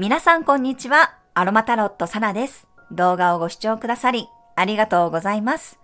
[0.00, 1.14] 皆さんこんにちは。
[1.34, 2.66] アロマタロットサナです。
[2.90, 5.78] 動画をご視聴くださり、ありがとうございます。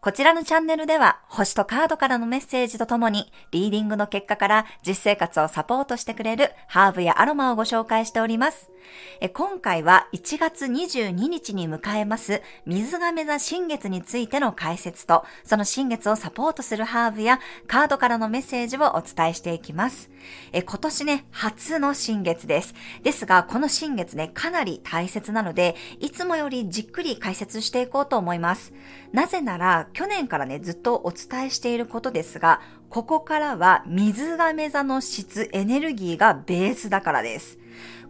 [0.00, 8.72] こちらのチャンネルでは、星とカードからのメッセージとともに、リーディングの結果から実生活をサポートしてくれるハーブやアロマをご紹介しております。
[9.32, 20.10] 今回は1月22日に迎えます水亀座新月についての解説と、その新月をサポートするハーブやカードからのメッセージをお伝えしていきます。
[20.52, 22.74] 今年ね、初の新月です。
[23.02, 28.72] ですが、この新月ね、かなり大切なので、いつもよりじっくり解説していこうと思います。
[29.12, 37.58] なぜなら、去年からね、ずっとお伝えしていることですが、ここからは水亀座の質、エネルギーがベースだからです。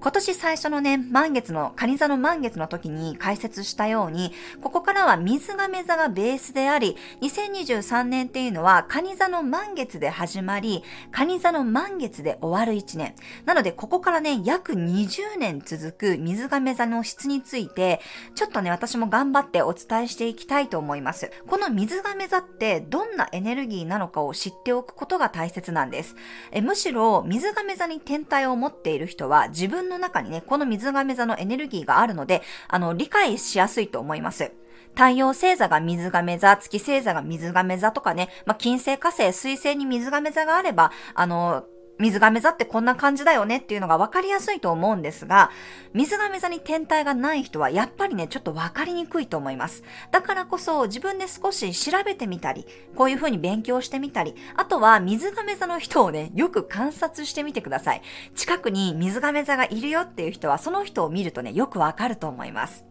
[0.00, 4.32] 今年最初のね、満月の、蟹座の満月の時に解説したように、
[4.62, 10.82] ここからは水亀座がベースであり、2023年っていうのは、蟹座の満月で始まり、
[11.12, 13.14] 蟹座の満月で終わる1年。
[13.44, 18.00] なので、ここからね、約20年続く水亀座の質について、
[18.34, 21.30] ちょっとね、私も頑張ってお伝えしていきたいと思います。
[21.46, 26.16] この水亀座ってどんなエネルギーなのかを知っておくことが大切なんです。
[26.52, 34.52] えむしろ、水亀座に天体を持っている人は、自分の中にね、この水亀座のエネルギーがあるので、あの、理解しやすいと思います。
[34.94, 41.64] 太陽星座が水亀座、月星座が水亀座とかね、まあ、金星、火星、水星に水亀座があれば、あの、
[42.00, 45.50] 水亀座ってこんな感じだよねっていうのが分かりやすいと思うんですが、
[45.92, 49.84] 水亀座に天体がない人はやっぱりね、ちょっと分かりにくいと思います。
[50.10, 58.02] だからこそ自分で少し調べてみたり、こういう風に勉強してみたり、あとは水亀座の人をね、よく観察してみてください。
[58.34, 62.89] 近くに水亀座がいるよっていう人はその人を見るとね、よくわかると思います。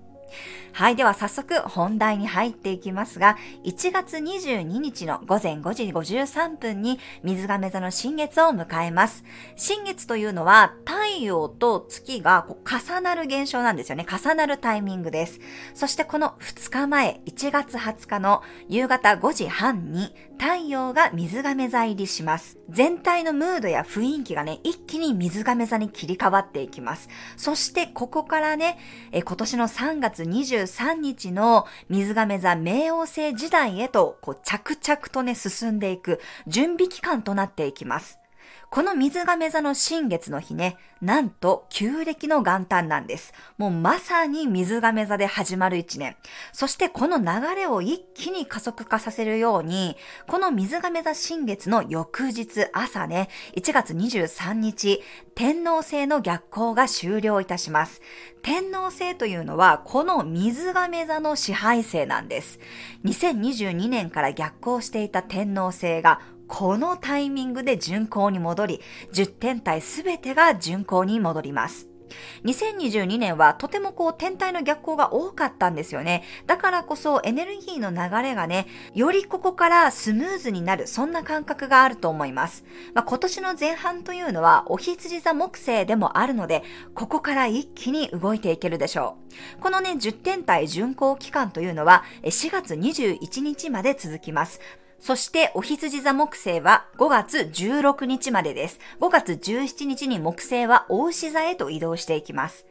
[0.72, 0.96] はい。
[0.96, 9.24] では早速本題に入っていきますが、1月22日の午前5時53分に水亀座の新月を迎えます。
[9.56, 14.06] 新月というのは太陽と月がこう重なる現象なんですよね。
[14.10, 15.40] 重なるタイミングです。
[15.74, 22.58] そしてこの2日前、1月20日の夕方5時半に太陽が水亀座入りします。
[22.70, 27.10] 全体のムードや雰囲気がね、一気に水亀座に切り替わっていきます。
[27.36, 28.78] そしてここからね、
[29.12, 38.20] え今年の3月23日の水亀座冥王星時代へとこう着々とね進んでいく準備期間となっていきます。
[38.72, 43.34] この水亀座の新月の日ね、なんと旧暦の元旦なんです。
[43.58, 46.16] もうまさに水亀座で始まる一年。
[46.54, 49.98] そしてこの流れを一気に加速化させるように、
[50.28, 55.02] この水亀座新月の翌日朝ね、1月23日、
[55.34, 58.02] 天王星の逆行が終了いたします。
[58.44, 62.60] 天王星というのは、この水亀座の支配星なんです。
[63.04, 68.82] 2022年から逆行していた天王星が、このタイミングで巡行に戻り、
[69.14, 71.88] 10天体すべてが巡行に戻ります。
[72.44, 76.24] 2022年はとてもこう天体の逆行が多かったんですよね。
[76.48, 82.66] だからこそエネルギーの流れがね、よりここからスムーズになる、そんな感覚があると思います。
[82.96, 86.64] まあ、今年の前半というのはお羊座木星でもあるので、
[86.96, 89.18] ここから一気に動いていけるでしょ
[89.60, 89.62] う。
[89.62, 94.60] このね、10天体巡行期間というのは4月21日まで続きます。
[95.00, 98.80] そして、お羊座木星は5月16日までです。
[99.00, 102.66] 5月17日に木星は大牛座へと移動していきます。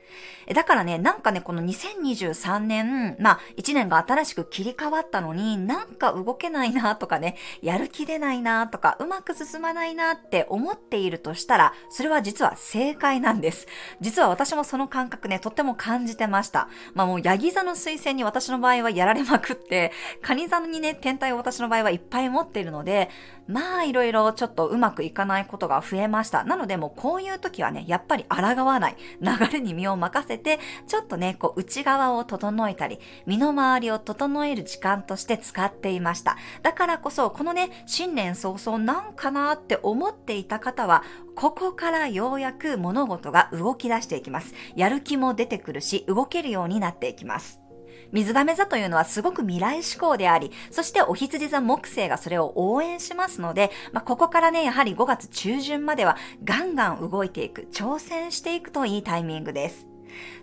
[0.55, 13.67] だからね、なんかね、この2023年、まあ、1年が新しく切り替わったのに、なんか動けないなとかね、やる気出ないなとか、うまく進まないなって思っているとしたら、それは実は正解なんです。
[14.01, 16.69] 実は私もその感覚ね、とっても感じてました。
[16.95, 23.11] まあもう、ヤギ座の推薦に私の場合はやられまくって、カニ座にね、天体を私の場合はいっぱい持ってるので、
[23.47, 26.45] まあ、いろいろちょっとうまくいかないことが増えました。
[26.45, 28.97] なので、もうこういう時はね、やっぱり抗わない。
[29.21, 36.37] 流れに身を任せて、ちょっとね、こう内側を整えたり、身の回りを整える時間として使っていました。
[36.63, 41.05] だからこそ、このね、新年早々なんかなって思っていた方は、
[41.35, 44.55] ここからようやく物事が動き出していきます。
[44.75, 47.68] やる気も出てくるし、動けるようになっていきます。
[48.13, 59.87] 水亀座というのはすごく未来志向であり、そしてお羊座木星がそれを応援しますので、まあ、ここからね、やはり5月中旬まではガンガン動いていく、挑戦していくといいタイミングです。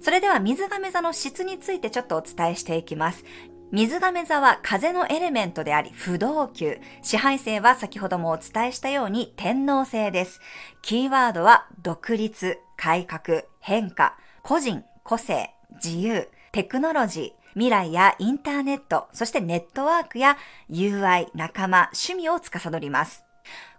[0.02, 3.24] それでは水亀座の質についてちょっとお伝えしていきます。
[3.72, 6.78] 水亀座は風のエレメントであり不動級。
[7.02, 10.40] 支配星は先ほどもお伝えしたように天皇星です。
[10.82, 15.54] キーワードは独立、改革、変化、個人、個性、
[15.84, 20.38] 自由、テクノロジー、未来やインターネット、そしてネットワークや
[20.70, 23.24] 友愛、仲間、趣味を司ります。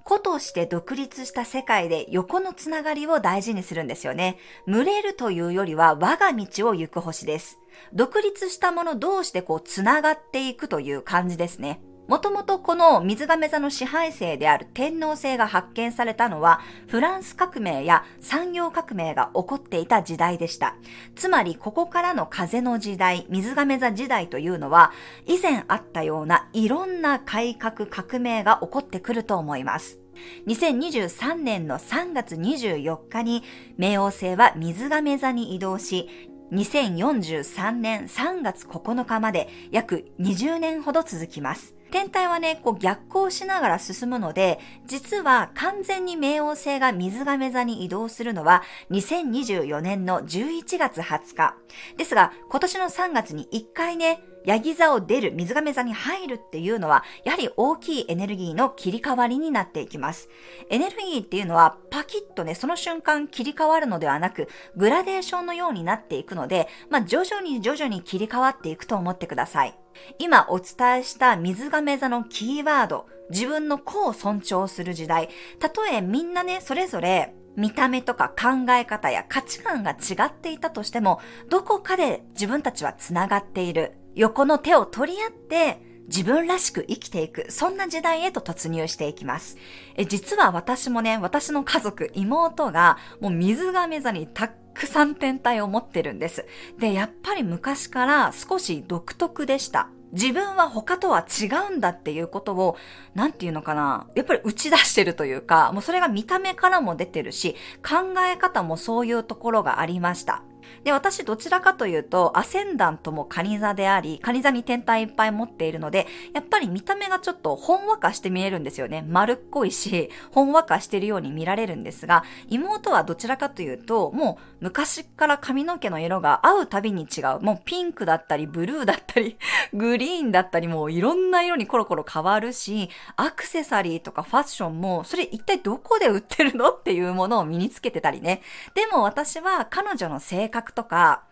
[0.03, 4.39] 子として独立した世界で横のつながりを大事にするんですよね。
[4.67, 7.59] 群れるというよりは我が道を行く星です。
[7.93, 11.81] 独立したもの同士でこうつながっていくという感じですね。
[12.09, 20.77] もともとこの水亀座の支配性である天皇制が発見されたのはフランス革命や産業革命が起こっていた時代でした。
[21.17, 24.93] つまりここからの風の時代、水亀座時代というのは
[25.27, 29.99] 以前あったようないろんな改革革命が起こってくると思います。
[30.47, 33.43] 2023年の3月24日に
[33.79, 36.09] 冥王星は水亀座に移動し、
[36.53, 41.76] 2043年3月9日まで約20年ほど続きます。
[41.91, 51.55] 天体はね、こう逆行しながら進むので、実は完全に冥王星が水亀座に移動するのは2024年の11月20日。
[51.97, 60.29] ですが、今年の3月に1回ね、ヤギ座を出る、水亀座に入るっていうのは、やはり大きいエネルギーの切り替わりになっていきます。
[60.71, 69.77] エネルギーっていうのは、パキッとね、その瞬間切り替わるのではなく、グラデーションのようになっていくので、まあ、徐々に徐々に切り替わっていくと思ってください。
[70.19, 75.29] 今お伝えした水亀座のキーワード、自分の子を尊重する時代、
[75.59, 83.95] たとえみんなね、それぞれ見た目とか考え方や価値観が違っていたとしても、どこかで自分たちは繋がっている。
[84.15, 89.57] 横の手を取り合って、自分らしく生きていく、そんな時代へと突入していきます。
[89.97, 96.45] え実は私もね、私の家族、妹が、もう水亀座にたっくさん天体を持ってるんです。
[96.79, 99.89] で、やっぱり昔から少し独特でした。
[100.13, 102.77] 自分は他とは違うんだっていうことを、
[103.15, 110.43] なんていうのかな、やっぱり打ち出してるというか、もうそれが見た目からも出てるし、考え方もそういうところがありました。
[110.85, 119.05] で、私どちらかというと、アセンダントもカニ座であり、カニ座に天体いっぱい持っているので、やっぱり見た目がちょっとほんわかして見えるんですよね。
[119.09, 127.41] 丸っこいし、ほんわかしてるように見られるんですが、妹はどちらかというと、もう昔から髪の毛の色が合うたびに違う。
[127.41, 129.37] もうピンクだったり、ブルーだったり、
[129.73, 136.71] グリーンだったり、もういろんな色にコロコロ変わるし、アクセサリーとかファッションも、それ一体どこで売ってるの？
[136.71, 138.43] っていうものを身につけてたりね。
[138.75, 141.25] でも私は彼女の性格とか、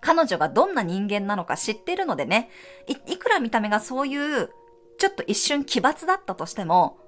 [0.00, 2.50] 彼女がどんな人間なのか知ってるのでね、
[2.86, 4.50] い、いくら見た目がそういう、
[4.98, 6.98] ちょっと一瞬奇抜だったとしても、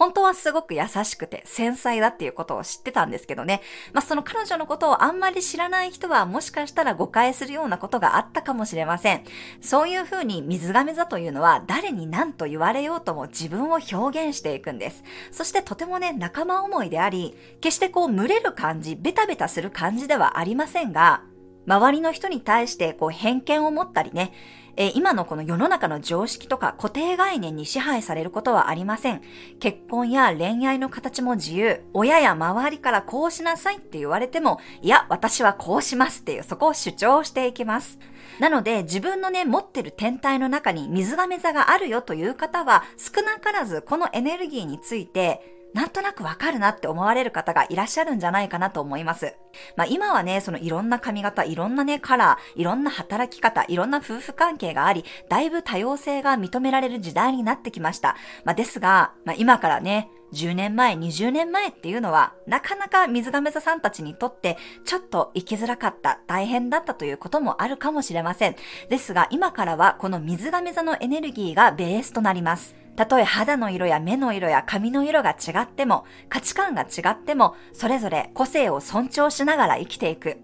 [0.00, 3.60] 本当はすごく優しくて繊細だっていうことを知ってたんですけどね。
[3.92, 9.24] まあ、その彼女のことをあんまり知らない人はもしかしたら誤解するようなことがあったかもしれません。
[9.60, 15.04] そういうふうに水亀座というのは誰に何と言われようとも自分を表現していくんです。
[15.32, 21.24] そしてとてもね、仲間思いであり、決してこう群れる感じ、ベタベタする感じではありませんが、
[21.66, 24.32] 周りの人に対してこう偏見を持ったりね、
[24.76, 29.22] えー、今のこの世の中の常識とか固定概念に支配されることはありません。
[29.58, 31.82] 結婚や恋愛の形も自由。
[31.92, 37.98] 親や周りからこうしなさいって言われても、いや、私はこうしますっていう、そこを主張していきます。
[38.38, 49.36] なので、自分のね、持ってる天体の中に水亀座があるよという方は、少なからずこのエネルギーについて、なんとなくわかるなって思われる方がいらっしゃるんじゃないかなと思います。
[49.76, 58.16] まあ今はね、そのいろんな髪型、いろんなね、カラー、いろんな働き方、いろんな夫婦関係があり、だいぶ多様性が認められる時代になってきました。
[58.44, 68.56] まあですが、まあ今からね、10年前、20年前っていうのは、なかなか水亀座さんたちにとって、ちょっと生きづらかった、大変だったということもあるかもしれません。
[68.88, 72.74] ですが、今からはこの水亀座のエネルギーがベースとなります。
[72.96, 80.38] たとえ肌の色や目の色や髪の色が違っても、価値観が違っても、それぞれ個性を尊重しながら生きていく。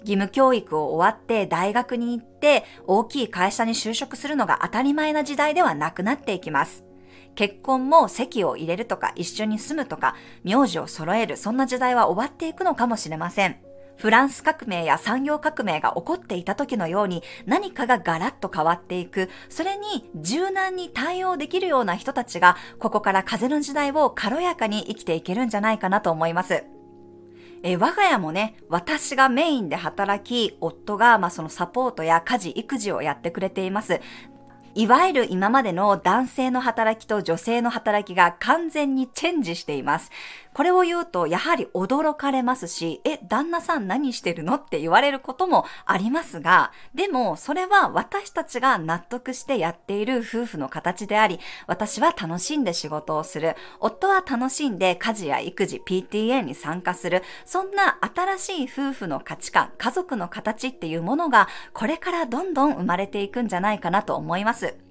[0.00, 6.85] 義務教育を終わって大学に行って大きい会社に就職するのが当たり前な時代ではなくなっていきます。
[7.36, 13.56] 結婚も籍を入れるとか一緒に住むとか名字を揃えるそんな時代は終わっていくのかもしれません。
[13.96, 26.64] フランス革命や産業革命が起こっていた時のように何かがガラッと変わっていく、それに柔軟に対応できるような人たちが、ここから風の時代を軽やかに生きていけるんじゃないかなと思います。
[27.62, 34.00] え我が家もね、私がメインで働き、夫が、まあ、そのサポートや家事、育児をやってくれています。
[34.76, 40.10] いわゆる今までの男性の働きと女性の働きが完全にチェンジしています。
[40.56, 44.54] これを言うと、やはり驚かれますし、え、旦那さん何してるの？
[44.54, 64.85] って言われることもありますが、でも、それは私たちが納得してやっている夫婦の形であり、私は楽しんで仕事をする、夫は楽しんで家事や育児、PTA に参加する、そんな新しい夫婦の価値観、家族の形っていうものが、これからどんどん生まれていくんじゃないかなと思います。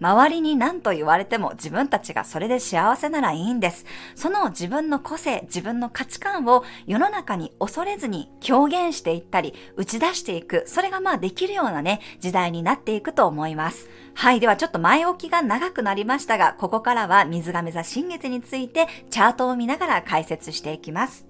[0.00, 3.84] 周りに何と言われても自分たちがそれで幸せならいいんです。
[4.14, 13.88] その自分の個性、自分の価値観を世の中に恐れずに表現していったり、打ち出していく、それがまあできるようなね、時代になっていくと思います。
[14.14, 14.40] はい。
[14.40, 21.26] ではちょっと前置きが長くなりましたが、ここからは水亀座新月についてチャートを見ながら解説していきます。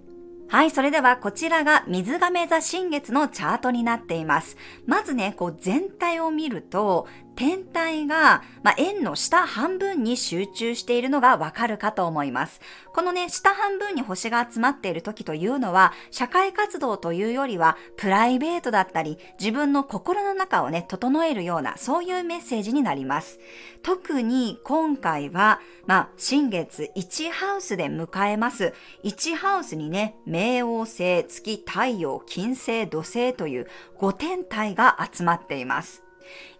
[0.48, 4.56] はい、それではこちらが水亀座新月のチャートになっています。
[4.86, 12.60] まずね、こう全体を見ると、天体が、まあ、円の下半分に集中しているのがわかるかと思います。
[12.94, 23.38] このね、下半分に星が集まっている時というのは、社会活動というよりは、プライベートだったり、自分の心の中をね、整えるような、そういうメッセージになります。
[23.82, 28.72] 特に今回は、まあ、新月1ハウスで迎えます。
[29.04, 36.05] 1ハウスにね、冥王星、月、太陽、金星、土星という5天体が集まっています。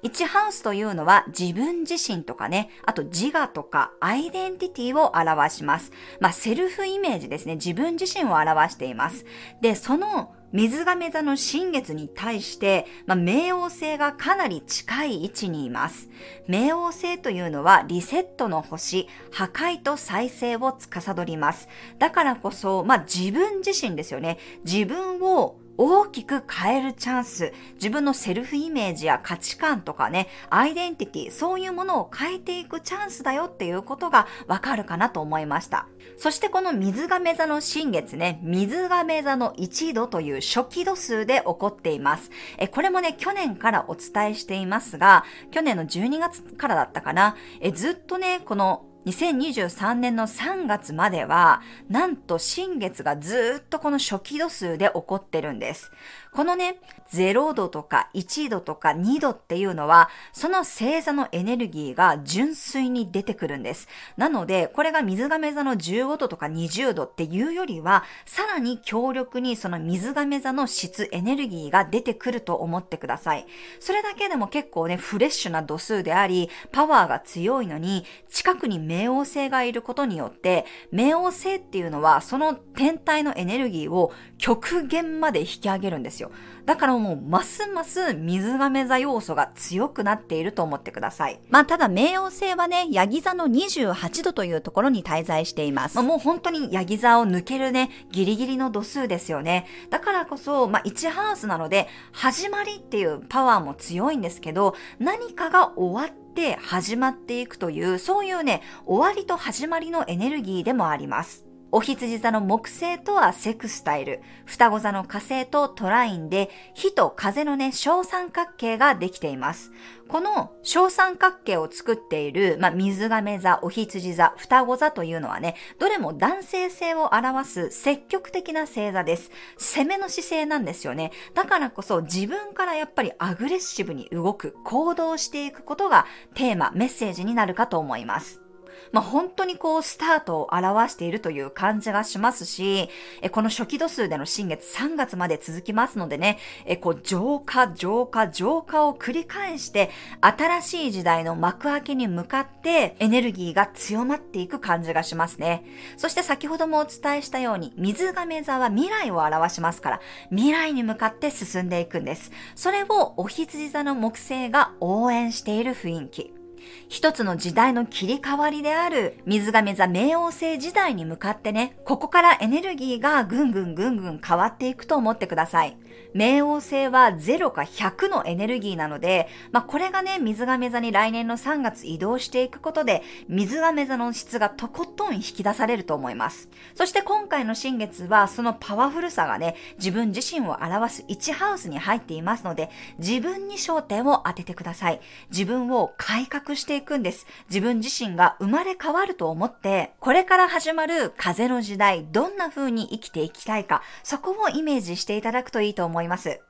[0.02, 5.92] 1ハウスというのは自分自身とかね、あと自我とかアイデンティティを表します。
[6.20, 7.56] まあ、セルフイメージですね。
[7.56, 9.24] 自分自身を表しています。
[9.60, 16.08] で、その水亀座の新月に対して、まあ、冥王星がかなり近い位置にいます。
[16.48, 21.68] 冥王星というのはリセットの星、破壊と再生を司ります。
[21.98, 24.38] だからこそ、まあ、自分自身ですよね。
[24.64, 35.86] 自分を大きく変えるチャンス、自分のセルフイメージや価値観とかね、アイデンティティ、そういうものを変えていくチャンスだよっていうことがわかるかなと思いました。
[36.18, 42.30] そしてこの水亀座の新月ね、水亀座の1度という初期度数で起こっています。
[42.58, 55.92] え、これもね、去年からお伝えしていますが、去年の12月からだったかな、え、ずっとね、この2023年の3月までは、なんと新月がずっとこの初期度数で起こってるんです。
[56.36, 56.76] このね、
[57.14, 63.88] 0度とか1度とか2度っていうのは、その星座のエネルギーが純粋に出てくるんです。
[64.18, 73.46] なので、これが水亀座の15度とか20度っていうよりは、さらに強力にその水亀座の質、エネルギーが出てくると思ってください。
[73.80, 86.30] それだけでも結構ね、フレッシュな度数であり、パワーが強いのに、近くに冥王星がいることによって、冥王星っていうのは、その天体のエネルギーを極限まで引き上げるんですよ。
[86.66, 91.40] だからもうますます水亀座要素が強くなっていると思ってください。
[91.48, 95.96] まあただ冥王星はね、ヤギ座の28度というところに滞在しています。
[95.96, 99.66] まあ、もう本当にヤギ座を抜けるね、ギリギリの度数ですよね。
[99.90, 111.45] だからこそ、まあ1ハウスなので、始まりっていうパワーも強いんですけど、何かが終わって始まっていくという、そういうね、終わりと始まりのエネルギーでもあります。
[111.72, 119.72] お羊座の木星とはセクスタイル、双子座の火星とトラインで、火と風のね、小三角形ができています。
[120.08, 129.32] この小三角形を作っている、まあ、水亀座、お羊座、双子座というのはね、どれも男性性を表す積極的な星座です。
[129.58, 131.10] 攻めの姿勢なんですよね。
[131.34, 138.45] だからこそ自分からやっぱりアグレッシブに動く、行動していくことがテーマ、メッセージになるかと思います。
[138.92, 142.88] まあ、本当にこう、スタートを表しているという感じがしますし、
[143.22, 149.90] えこの初期度数での新月3月まで続きますのでね、えこう、浄化、浄化、浄化を繰り返して、
[150.20, 155.64] 新しい時代の幕開けに向かってエネルギーが強まっていく感じがしますね。
[155.96, 160.00] そして先ほどもお伝えしたように、水亀座は未来を表しますから、
[160.30, 162.30] 未来に向かって進んでいくんです。
[162.54, 166.45] それをお羊座の木星が応援している雰囲気。
[166.88, 175.76] 一つの時代の切り替わりである水亀座冥王星時代に向かってね、ここからエネルギーがぐんぐんぐんぐん変わっていくと思ってください。
[176.16, 186.48] 冥王星は0か100のエネルギーなので、まあ、これがね、水亀座に来年の3月移動していくことで、水亀座の質がとことん引き出されると思います。
[186.74, 195.00] そして今回の新月は、そのパワフルさがね、自分自身を表す1ハウスに入っていますので、自分に焦点を当ててください。
[195.30, 197.26] 自分を改革していくんです。
[197.50, 206.05] 自分自身が生まれ変わると思って、これから始まる風の時代、どんな風に生きていきたいか、そこをイメージしていただくといいと思います。
[206.06, 206.40] います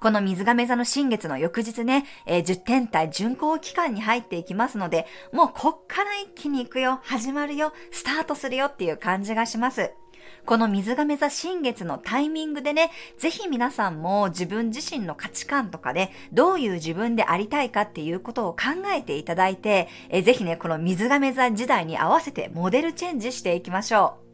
[0.00, 9.92] この水亀座の新月の翌日ね、えー、10天体巡行期間に入っていきますので、もうこっから一気に行くよ、始まるよ、スタートするよっていう感じがします。
[10.46, 24.29] この水亀座新月のタイミングでね、ぜひ皆さんも自分自身の価値観とかね、どういう自分でありたいかっていうことを考えていただいて、えぜひね、この水亀座時代に合わせてモデルチェンジしていきましょう。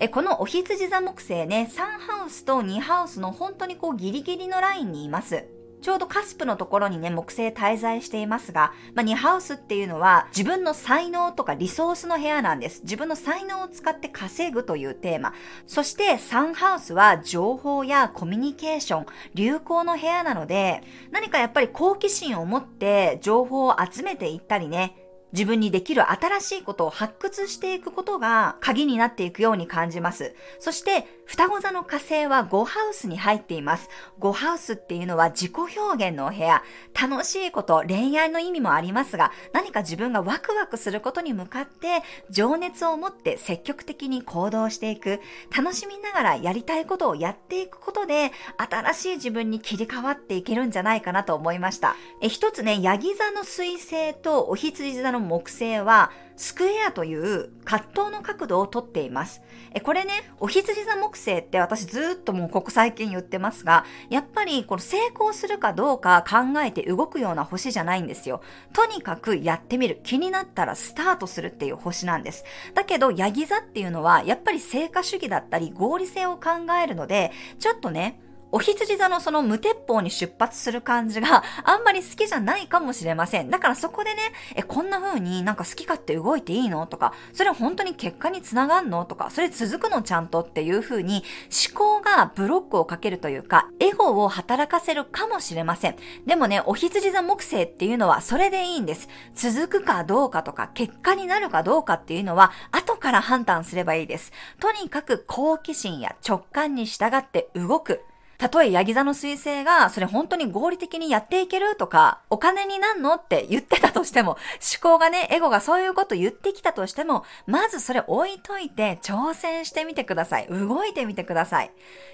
[0.00, 5.46] えこのお羊座木星ね、3ハウスと2ハウスの本当にこうギリギリのラインにいます。
[5.80, 12.82] ちょうどカスプのところにね、木星滞在していますが、まあ、2ハウスっていうのは自分の才能とかリソースの部屋なんです。
[12.82, 15.34] 自分の才能を使って稼ぐというテーマ。
[15.66, 30.34] そして3ハウスは情報やコミュニケーション、流行の部屋なので、何かやっぱり好奇心を持って情報を集めていったりね、自分にできる新しいことを発掘していくことが鍵になっていくように感じます。
[30.58, 33.90] そして、双子座の火星は5ハウスに入っています。
[34.18, 36.62] 5ハウスっていうのは自己表現のお部屋。
[36.98, 45.20] 楽しいこと、恋愛の意味もありますが、何か自分がワクワクすることに向かって、情熱を持って積極的に行動していく。
[45.54, 51.94] 楽しみながらやりたいことをやっていくことで、新しい自分に切り替わっていけるんじゃないかなと思いました。
[52.22, 59.42] え一つね、ヤギ座の水星とお羊座の木星は、スクエアという葛藤の角度をとっています。
[59.74, 68.40] え、これね、お羊座木星って私ずっともうここ最近言ってますが、やっぱりこの成功するかどうか考えて動くような星じゃないんですよ。
[68.72, 70.00] とにかくやってみる。
[70.04, 72.44] 気になったらスタートするっていう星なんです。
[72.72, 83.50] だけど、ヤギ座っていうのは、やっぱり成果主義だったり合理性を考えるので、ちょっとね、お羊座のその無鉄砲に出発する感じが あんまり好きじゃないかもしれません。
[83.50, 84.20] だからそこでね、
[84.54, 86.86] え、こんな風になんか好き勝手動いていいの？
[86.86, 89.04] とか、それ本当に結果につながんの？
[89.04, 91.24] とか、それ続くのちゃんとっていう風に
[91.70, 95.96] 思考がブロックをかけるというか、エゴを働かせるかもしれません。
[96.26, 99.08] でもね、お羊座木星っていうのはそれでいいんです。
[99.34, 104.32] 続くかどうかとか、結果になるかどうかっていうのは後から判断すればいいです。
[104.58, 108.02] とにかく好奇心や直感に従って動く。
[108.38, 114.38] たとえヤギ座の彗星が、それ本当に合理的にやっていけるとか、お金になんのって言ってたとしても、
[114.80, 120.46] 思考がね、エゴがそういうこと言ってきたとしても、まずそれ置いといて挑戦してみてください。
[120.46, 121.72] 動いてみてください。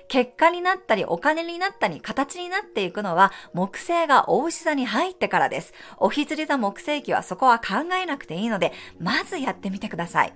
[0.09, 5.75] 結果になったり、お金になったり、形になっていくのは、木星が大牛座に入ってからです。
[5.99, 10.33] お羊座木星期はそこは考えなくていいので、まずやってみてください。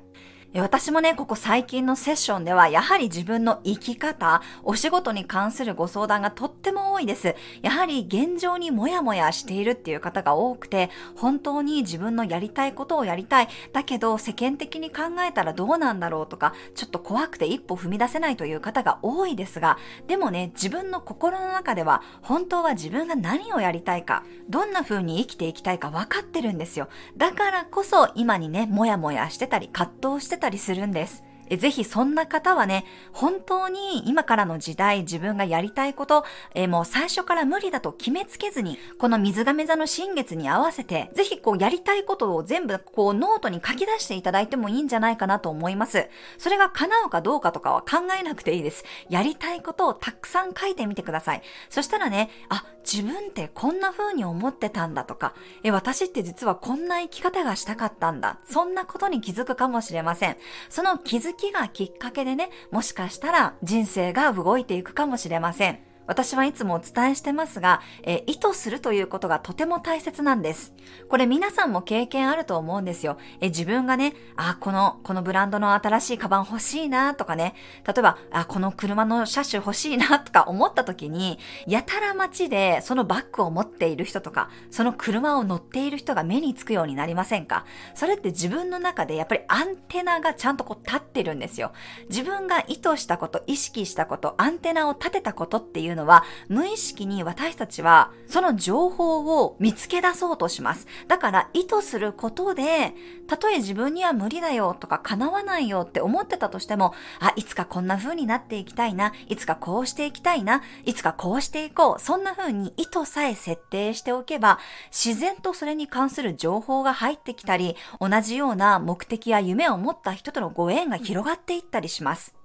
[0.54, 7.36] 私もね、ここ最近のセッションでは、やはり自分の生き方、お仕事に関するご相談がとっても多いです。
[7.60, 13.48] やはり現状にもやもやしているっていう方が多くて、本当に自分のやりたいことをやりたい。
[13.74, 26.88] だけど世間的に考えたらどうなんだろうとか、ちょっと怖くて一歩踏み出せないという方が多いですが、でもね、自分の心の中では、本当は自分が何をやりたいか、どんな風に生きていきたいか分かってるんですよ。
[27.18, 31.27] だからこそ今にね、もやもやしてたり、葛藤してたりするんです。
[31.56, 46.08] ぜひそんな方はね、本当に今からの時代自分がやりたいこと、え、もう最初から無理だと決めつけずに、この水亀座の新月に合わせて、ぜひこうやりたいことを全部こうノートに書き出していただいてもいいんじゃないかなと思います。
[46.38, 48.84] それが叶うかどうかとかは考えなくていいです。
[49.08, 51.42] やりたいことをたくさん書いてみてください。
[51.70, 58.38] そしたらね、あ、自分ってこんな風に思ってたんだとか、え、私って実はこんな生き方がしたかったんだ。
[58.48, 60.36] そんなことに気づくかもしれません。
[60.70, 65.87] その気づきがきっかけでね、もしかしたら人生が動いていくかもしれません。
[66.08, 70.74] 私はいつもお伝えしてますが、え意図するということがとても大切なんです。
[71.08, 73.18] これ皆さんも経験あると思うんですよ。
[73.40, 77.54] え自分がね、あ、この、このブランドの新しいカバン欲しいなとかね、
[77.86, 87.66] 例えば、あ、この車の車種欲しいなとか思った時に、やたら街でそのバッグを持っている人とか、その車を乗っている人が目につくようになりませんか？
[87.94, 91.72] それって自分の中でやっぱりアンテナがちゃんとこう立ってるんですよ。
[92.08, 100.86] 自分が意図したこと、意識したこと、アンテナを立てたことっていうのは、無意識に私たちはその情報を見つけ出そうとします。
[101.08, 102.94] だから意図することで、
[103.26, 114.58] たとえ自分には無理だよとか叶わないよって思ってたとしても、あ、いつかこんな風になっていきたいな、いつかこうしていきたいな、いつかこうしていこう、そんな風に意図さえ設定しておけば、
[114.90, 122.37] 自然とそれに関する情報が入ってきたり、同じような目的や夢を持った人とのご縁が広がっていったりします。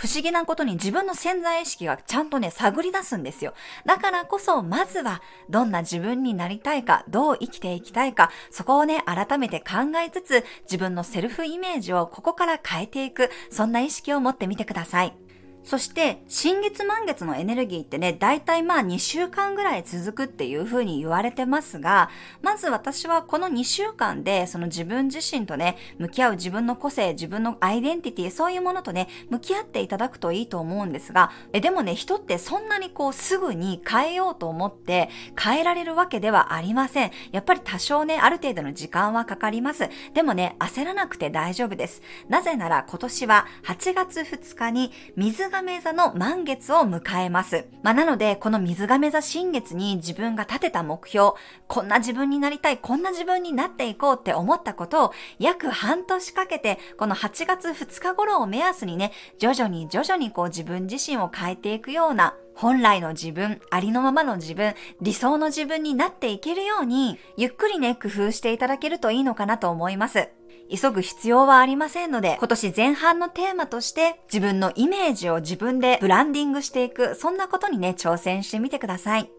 [0.00, 3.52] 不思議なことに自分の潜在意識がちゃんとね、探り出すんですよ。
[3.84, 15.29] だからこそ、まずは、どんな自分になりたいか、どう生きていきたいか、そこをね、改めて考えつつ、自分のセルフイメージをここから変えていく、そんな意識を持ってみてください。
[15.62, 22.10] そして、新月満月のエネルギーってね、だいたいまあ2週間ぐらい続くっていう風に言われてますが、
[22.42, 37.10] まず私はこの2週間で、その自分自身とね、向き合う自分の個性、自分のアイデンティティ、そういうものとね、向き合っていただくといいと思うんですが、えでもね、人ってそんなにこうすぐに変えようと思って変えられるわけではありません。
[37.32, 39.90] やっぱり多少ね、ある程度の時間はかかります。
[40.14, 42.00] でもね、焦らなくて大丈夫です。
[42.28, 47.66] なぜなら今年は8月2日に水水亀座の満月を迎えます。
[47.82, 51.32] まあ、なので、この水亀座新月に自分が立てた目標、
[51.66, 70.28] こんな自分になりたい、こんな自分になっていこうって思ったことを約半年かけて、この8月2日頃を目安にね、徐々に徐々にこう自分自身を変えていくような本来の自分、ありのままの自分、理想の自分になっていけるように、ゆっくりね、工夫していただけるといいのかなと思います。
[70.74, 79.30] 急ぐ必要はありませんので、今年前半のテーマとして自分のイメージを自分でブランディングしていく、そんなことにね、挑戦してみてください。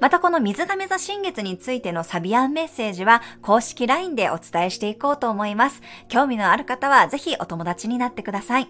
[0.00, 5.82] またこの水亀座新月についてのサビアンメッセージは公式 LINE でお伝えしていこうと思います。
[6.08, 8.68] 興味のある方はぜひお友達になってください。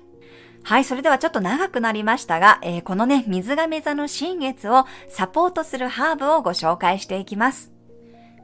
[0.65, 7.78] はい、それではちょっと長くなりましたが、えー、このね、水亀座の新月をサポートするハーブをご紹介していきます。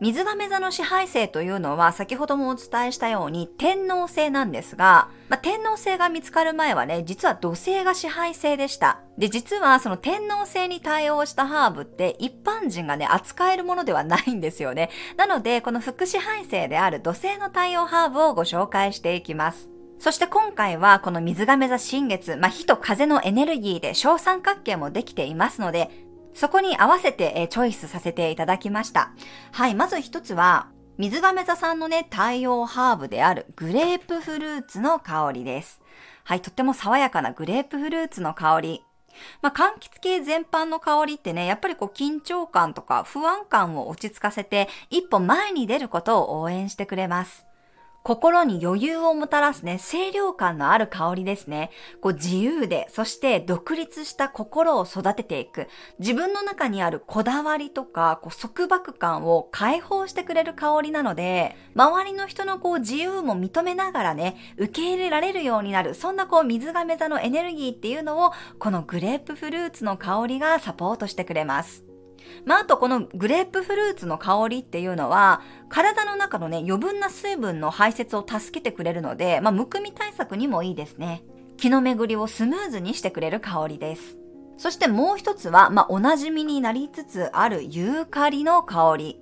[0.01, 9.01] 水亀座の支配性というのは先ほどもお伝えしたように天皇星なんですが、まあ、天皇星が見つかる前はね、実は土星が支配性でした。
[9.19, 14.91] で、実はその天皇星に対応したハーブって一般人がね、扱えるものではないんですよね。
[15.17, 19.69] なので、この副支配性である土星の対応ハーブをご紹介していきます。
[20.05, 26.04] そして今回はこの水亀座新月、まあ、火と風のエネルギーで小三角形もできていますので、
[26.35, 29.13] そこに合わせてチョイスさせていただきました。
[29.53, 30.69] はい、まず一つは、
[30.99, 35.81] 水亀座さんのね、太陽ハーブであるグレープフルーツの香りです。
[36.25, 38.85] はい、とっても爽やかなグレープフルーツの香り。
[39.43, 47.47] まあ、柑橘系全般の香りってね、やっぱりこう緊張感とか不安感を落ち着かせて、一歩前に出ることを応援してくれます。
[48.05, 51.71] 心に余裕をもたらすね、清涼感のある香りですね。
[52.03, 55.69] こう自由で、そして独立した心を育てていく。
[55.99, 71.94] 自分の中にあるこだわりとか、こう束縛感を解放してくれる香りなので、周りの人のこう自由も認めながらね、受け入れられるようになる、そんなこう水亀座のエネルギーっていうのを、このグレープフルーツの香りがサポートしてくれます。
[72.45, 81.25] まあ、あとこのグレープフルーツの香りっていうのは、体の中のね、余分な水分の排泄を助けてくれるので、まあ、むくみ対策にもいいですね。
[81.57, 84.17] 気の巡りをスムーズにしてくれる香りです。
[84.57, 89.21] そしてもう一つは、まあ、お馴染みになりつつあるユーカリの香り。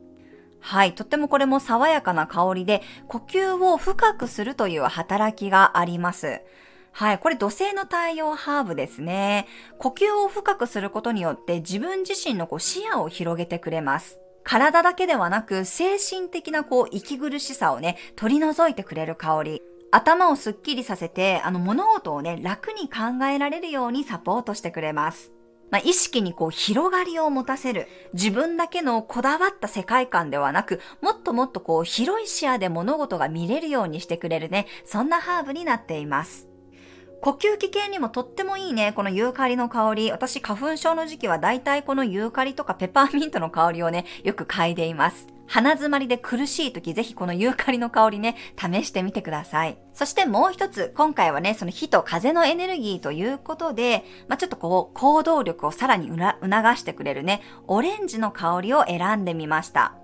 [0.60, 0.94] はい。
[0.94, 6.42] とってもこれも爽やかな香りで、呼吸を深くするという働きがあります。
[6.92, 7.18] はい。
[7.18, 9.46] これ土星の太陽ハーブですね。
[9.78, 14.18] 呼吸を深くすることによって自分自身のこう視野を広げてくれます。
[14.44, 19.62] 体だけではなく精神的なこう息苦しさをね、取り除いてくれる香り。
[19.90, 25.32] 頭をスッキリさせて、あの物事をね、楽に考えられるようにサポートしてくれます。
[25.70, 27.88] まあ、意識にこう広がりを持たせる。
[28.12, 36.51] 自分だけのこだわった世界観ではなく、もっともっとこう広い視野で物事が見れるようにしてくれるね、そんなハーブになっています。
[37.22, 40.10] 呼吸器系にもとってもいいね、このユーカリの香り。
[40.10, 45.28] 私、花粉症の時期は大体このユーカリとかペパーミントの香りをね、よく嗅いでいます。
[45.46, 49.78] 鼻詰まりで苦しい時、ぜひこのユーカリの香りね、試してみてください。
[49.92, 56.20] そしてもう一つ、今回はね、その火と風のエネルギーということで、まあ、ちょっとこう、行動力をさらに促
[56.76, 59.94] してくれるね、オレンジの香りを選んでみました。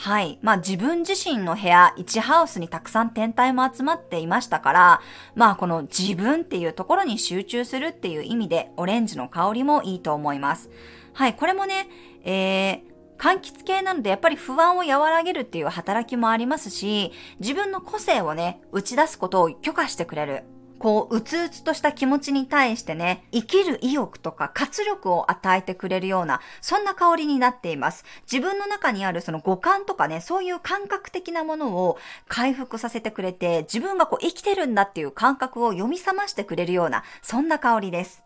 [0.00, 0.38] はい。
[0.40, 5.00] まあ自分自身の部屋、1ハウスにたくさん天体も集まっていましたから、
[5.34, 10.70] まあこの自分っていうところに集中するっていう意味で、オレンジの香りもいいと思います。
[11.12, 11.34] はい。
[11.34, 11.86] これもね、
[12.24, 12.80] えー、
[13.18, 20.44] 柑橘系なのでやっぱり不安を和らげるっていう働きもありますし、自分の個性をね、打ち出すことを許可してくれる。
[20.80, 28.04] こう、うつうつとした気持ちに対してね、生きる意欲とか活力を与えてくれるような、そんな香りになっています。
[28.22, 38.24] 自分の中にあるその五感とかね、そういう感覚的なものを回復させてくれて、自分がこう生きてるんだっていう感覚を読み覚ましてくれるような、そんな香りです。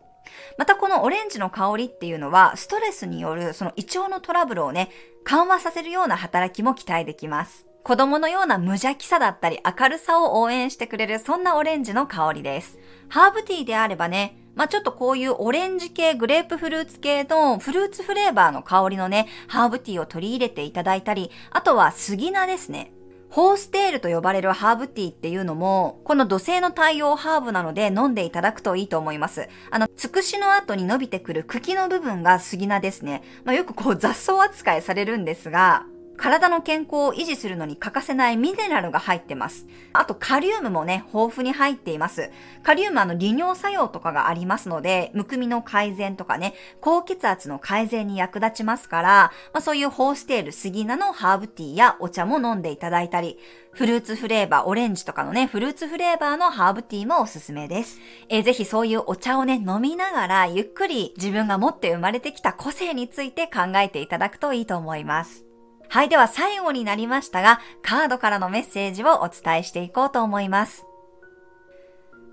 [0.57, 4.89] またこのオレンジの香りっていうのは、ストレスによるその胃腸のトラブルをね、
[5.25, 7.67] 緩和させるような働きも期待できます。
[7.85, 12.79] 子供のような無邪気さだったり明るさを応援してくれるそんなオレンジの香りです。
[13.09, 22.91] ハーブティーであればね、まあ、ちょっとこういうオレンジ系、グレープフルーツ系のフルーツフレーバーの香りのね、ハーブティーを取り入れていただいたり、あとは杉菜ですね。
[23.29, 29.47] ホーステールと呼ばれるハーブティーっていうのも、この土星の太陽ハーブなので飲んでいただくといいと思います。
[29.69, 33.21] あの、つくしの後に伸びてくる茎の部分が杉菜ですね。
[33.43, 35.85] まあ、よくこう雑草扱いされるんですが、
[36.17, 39.67] 体の健康を維持するのに欠かせないミネラルが入ってます。
[39.93, 42.31] あと、カリウムもね、豊富に入っています。
[42.63, 49.09] カリウムはあの利尿作用とかがありますので、むくみの改善とかね、高血圧の改善に役立ちますから、
[49.53, 53.37] まあ、そういうホーステール、杉菜のハーブティーやお茶も飲んでいただいたり、
[53.71, 57.99] フルーツフレーバー、オレンジとかのね、フルーツフレーバーのハーブティーもおすすめです。
[58.29, 65.45] えー、ぜひそういうお茶をね、飲みながら、ゆっくり自分が持って生まれてきた個性について考えていただくといいと思います。
[65.89, 66.09] はい。
[66.09, 70.85] では最後になりましたが、カードからのメッセージをお伝えしていこうと思います。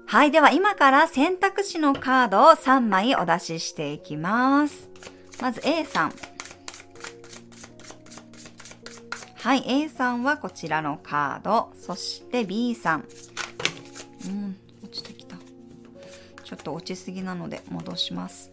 [0.06, 0.30] はい。
[0.30, 4.90] では今から選択肢のカードを3枚お出ししていきます。
[5.40, 6.12] まず A さん。
[9.36, 9.64] はい。
[9.66, 11.72] A さんはこちらのカード。
[11.74, 13.08] そして B さん。
[14.26, 14.56] うん。
[14.84, 15.36] 落ちてきた。
[16.44, 18.52] ちょっと落ちすぎなので戻します。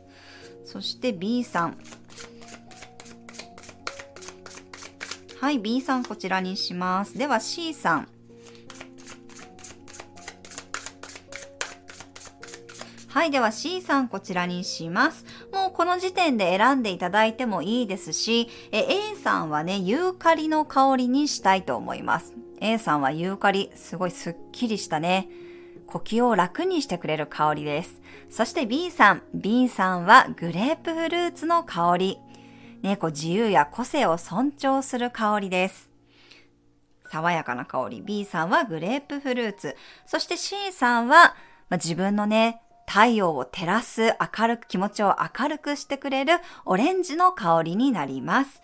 [0.65, 1.77] そして B さん。
[5.39, 7.17] はい、B さんこちらにします。
[7.17, 8.10] では C さん。
[13.08, 15.25] はい、では C さんこちらにします。
[15.54, 18.80] もうこの時点で選んでいただいてもいいですし、え
[19.13, 22.34] A さんはね、ユーカリの香りにしたいと思います。
[22.60, 25.30] A さんはユーカリ、すごいスッキリしたね。
[25.88, 28.02] 呼吸を楽にしてくれる香りです。
[28.30, 29.23] そして B さん。
[29.34, 32.19] B さんはグレープフルーツの香り。
[32.81, 35.89] ね、こう自由や個性を尊重する香りです。
[37.09, 38.01] 爽やかな香り。
[38.01, 39.75] B さんはグレープフルーツ。
[40.05, 41.35] そして C さんは、
[41.69, 46.33] まあ、自分のね、太陽を照らす明るく、気持ちを明るくしてくれる
[46.65, 48.61] オレンジの香りになります。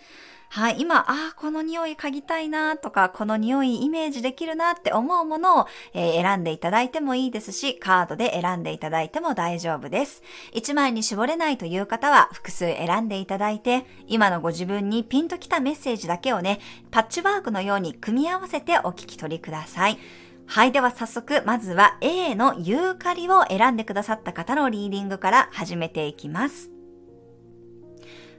[0.56, 10.24] はい、今、ああ、この匂い嗅ぎたいなとか、この匂いイメージできるなって思うものを、えー、選んでいただいてもいいですし、カードで選んでいただいても大丈夫です。
[10.54, 19.98] 1枚に絞れないという方は、複数選んでいただいて、今のご自分にピンときたメッセージだけをね、パッチワークのように組み合わせてお聞き取りください。
[20.46, 20.72] はい。
[20.72, 26.75] では早速、まずは A のユーカリを選んでくださった方のリーディングから始めていきます。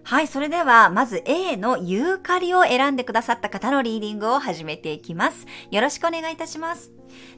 [0.07, 5.49] はい、それでは、まず A のユーカリを選んでくださった方のリーディングを始めていきます。
[5.73, 6.93] よろしくお願いいたします。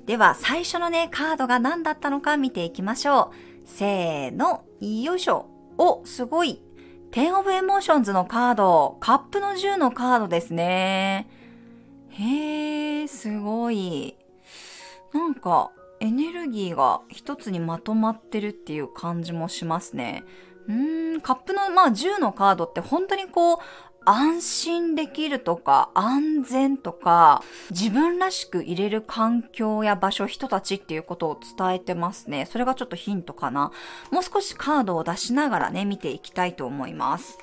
[0.04, 3.66] では、最初のね、カードが何だったのか見ていきましょう。
[3.66, 5.46] せーの、よいしょ。
[5.78, 6.62] お、すごい。
[7.10, 11.26] Ten of Emotions のカード、カップの10のカードですね。
[12.10, 14.14] へー、すごい。
[15.14, 20.22] なんか、エネルギーが一つにまとまってるっていう感じもしますね。
[20.68, 23.58] うーん、カップの、まあ、10のカードって本当にこう、
[24.04, 32.46] 安心できるとか、安全とか、自分らしくいれる環境や場所、人たちっていうことを伝えてますね。
[32.46, 33.70] それがちょっとヒントかな。
[34.10, 37.36] もう少しカードを出しながらね、見ていきたいと思います。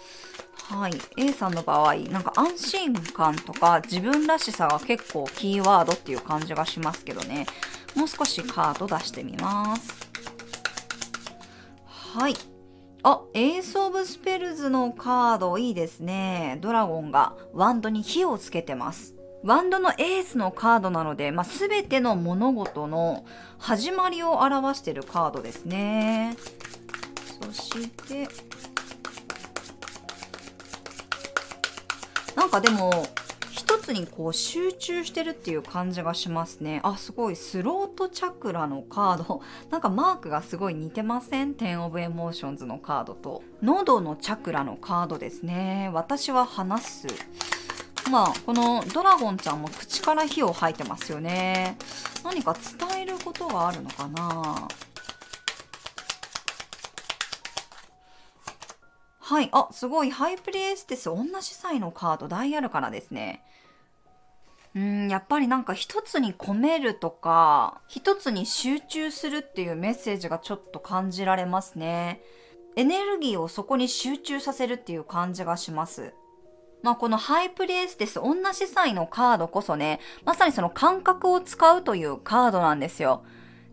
[0.69, 0.93] はい。
[1.17, 7.45] A さんの場合、なんか安心感とか自分らしさが結構キーワードっていう感じがしますけどね。
[7.95, 9.93] もう少しカード出してみます。
[12.17, 12.54] はい。
[13.07, 16.57] あ、 Ace of Spells のカードいいですね。
[16.61, 19.13] ドラゴンがワンドに火をつけてます。
[19.43, 23.23] ワンドのエースのカードなので、まあ、全ての物事の
[23.59, 26.35] 始まりを表しているカードですね。
[27.43, 28.27] そして、
[32.35, 33.05] なんかでも、
[33.65, 36.81] 一つにこう集中してるっていう感じがしますね。
[36.83, 37.35] あ、すごい。
[37.35, 39.41] スロートチャクラのカード。
[39.71, 43.41] なんかマークがすごい似てません ?10 of Emotions のカードと。
[43.63, 45.89] 喉のチャクラのカードですね。
[45.93, 47.07] 私は話す。
[48.11, 51.75] まあ、このドラゴンちゃんも口から火を吐いてますよね。
[52.23, 54.67] 何か伝えることがあるのかな？
[59.17, 59.49] はい。
[59.53, 60.11] あ、すごい。
[60.11, 63.43] ハイプレイステス、同じ際のカード、ダイヤルからですね。
[64.75, 72.21] うん、やっぱりなんか一つに込めるとか、一つに集中するっていうメッセージがちょっと感じられますね。
[72.75, 76.13] エネルギーをそこに集中させるっていう感じがします。
[76.83, 83.23] まあこのハイプレイステス、女司祭のカードこそね、まさにその感覚を使うというカードなんですよ。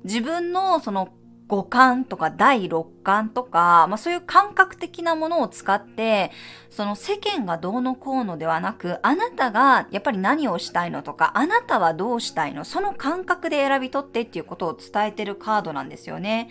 [0.04, 1.12] 自分のその
[1.52, 6.30] 五感とか第六感とか、まあそういう感覚的なものを使って、
[6.70, 16.48] その世間がどうのこうのではなく、あなたがやっぱり何をしたいのとか、あなたはどうしたいの、その感覚で選び取ってっていうことを伝えてるカードなんですよね。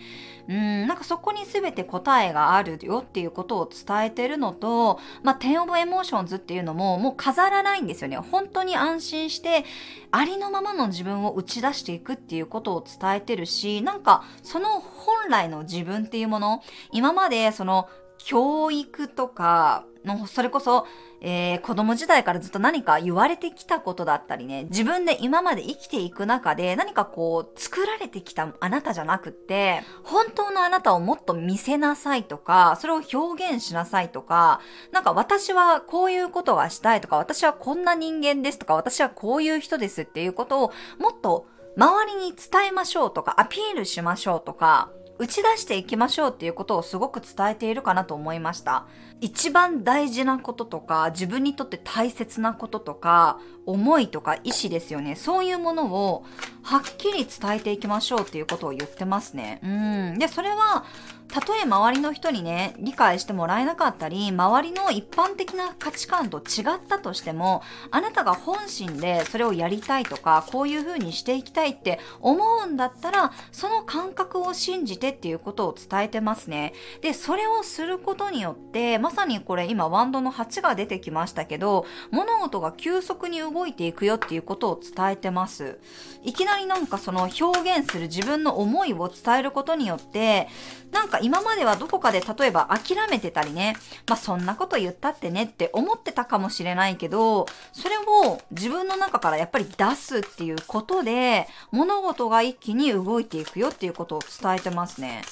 [0.48, 8.18] うん、なんかそこに全て答えがあるよっていうことを伝えてるのと、まあ、10 of Emotions っていうのももう飾らないんですよね。
[8.18, 9.64] 本当に安心して、
[10.12, 20.86] ありのままの自分を打ち出していくっていうことを伝えてるし、なんかその本来の自分っていうもの、今までその教育とか、のそれこそ、
[21.20, 48.86] えー、子供時代からずっと何か言われてきたことだったりね、自分で今まで生きていく中で何かこう作られてきたあなたじゃなくって、本当のあなたをもっと見せなさいとか、それを表現しなさいとか、なんか私はこういうことがしたいとか、私はこんな人間ですとか、私はこういう人ですっていうことをもっと周りに伝えましょうとか、アピールしましょうとか、打ち出していきましょうっていうことをすごく伝えているかなと思いました。
[49.20, 55.14] 一番大事なこととか、自分にとって大切なこととか、思いとか意志ですよね。
[55.14, 56.24] そういうものを
[56.62, 59.60] はっきり伝えていきましょうっていうことを言ってますね。
[59.62, 59.68] う
[60.16, 60.18] ん。
[60.18, 60.84] で、それは、
[61.32, 76.74] たとえ周りの人にね、理解してもらえなかったり、周りの一般的な価値観と違ったとしても、あなたが本心でそれをやりたいとか、こういう風にしていきたいって思うんだったら、その感覚を信じてっていうことを伝えてますね。
[77.00, 85.78] で、それをすることによって、まさにこれ今ワンドの8が出てきましたけど、物事が急速に動いていくよっていうことを伝えてます。
[86.24, 90.48] いきなりなんかその表現する自分の思いを伝えることによって、
[90.92, 93.76] なんか今まではどこかで例えば諦めてたりね、
[94.08, 105.22] まあそんなこと言ったってねって思ってたかもしれないけど、それを自分の中からやっぱり出すっていうことで、物事が一気に動いていくよっていうことを伝えてますね。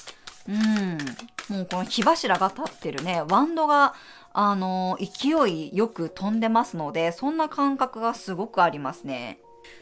[0.47, 1.55] うん。
[1.55, 3.93] もうこの火柱が立ってるね、ワンドが、
[4.33, 9.39] あの勢いよく飛んでますので、そんな感覚がすごくありますね。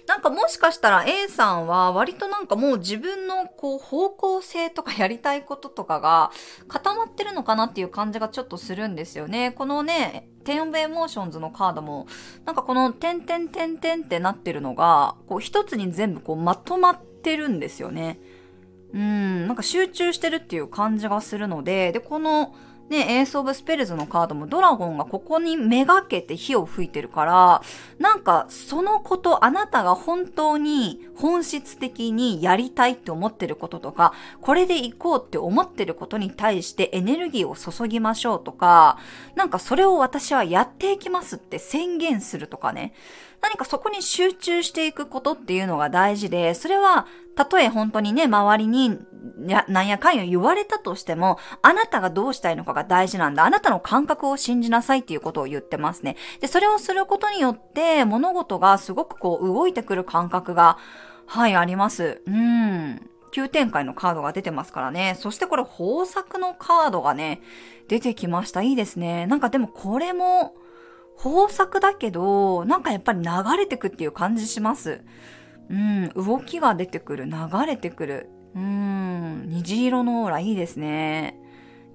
[0.07, 6.31] なんかもしかしたら A さんは割となんかもう自分のこう方向性とかやりたいこととかが
[6.67, 9.51] 固まってるのかなっていう感じがちょっとするんですよね。
[9.51, 12.07] このね、 Ten of Emotions のカードも、
[12.45, 18.19] なんかこの点々点々ってなってるのが、こう一つに全部こうまとまってるんですよね。
[18.93, 22.55] うん、なんか集中してるっていう感じがするので、で、この、
[22.89, 27.61] ね、 Ace of Spells のカードもドラゴンがここにめがけて火を吹いてるから、
[27.99, 38.97] なんかそのこと、あなたが本当に本質的にやりたいって思ってることとか、これで行こうって思ってることに対してエネルギーを注ぎましょうとか、
[39.35, 42.93] なんかそれを私はやっていきますって宣言するとかね。
[43.41, 48.99] 何かそこに集中していくことっていうのが大事で、それは、たとえ本当にね、周りに
[49.67, 53.45] なんやかんや言われたとしても、あなたがどうしたいのかが大事なんだ。
[53.45, 56.17] あなたの感覚を信じなさいっていうことを言ってますね。
[56.41, 60.77] で、それをすることによって、物事がすごくこう動いてくる感覚が、
[61.25, 62.21] はい、あります。
[62.25, 63.09] うん。
[63.31, 65.15] 急展開のカードが出てますからね。
[65.17, 67.41] そしてこれ豊作のカードがね、
[67.87, 68.61] 出てきました。
[68.61, 69.27] いいですね。
[69.27, 70.55] なんかでもこれも、
[71.23, 73.27] 豊作だけど、なんかやっぱり流
[73.57, 75.03] れてくっていう感じします。
[75.69, 77.31] うん、動きが出てくる、流
[77.65, 78.29] れてくる。
[78.55, 81.39] うん、虹色のオーラいいですね。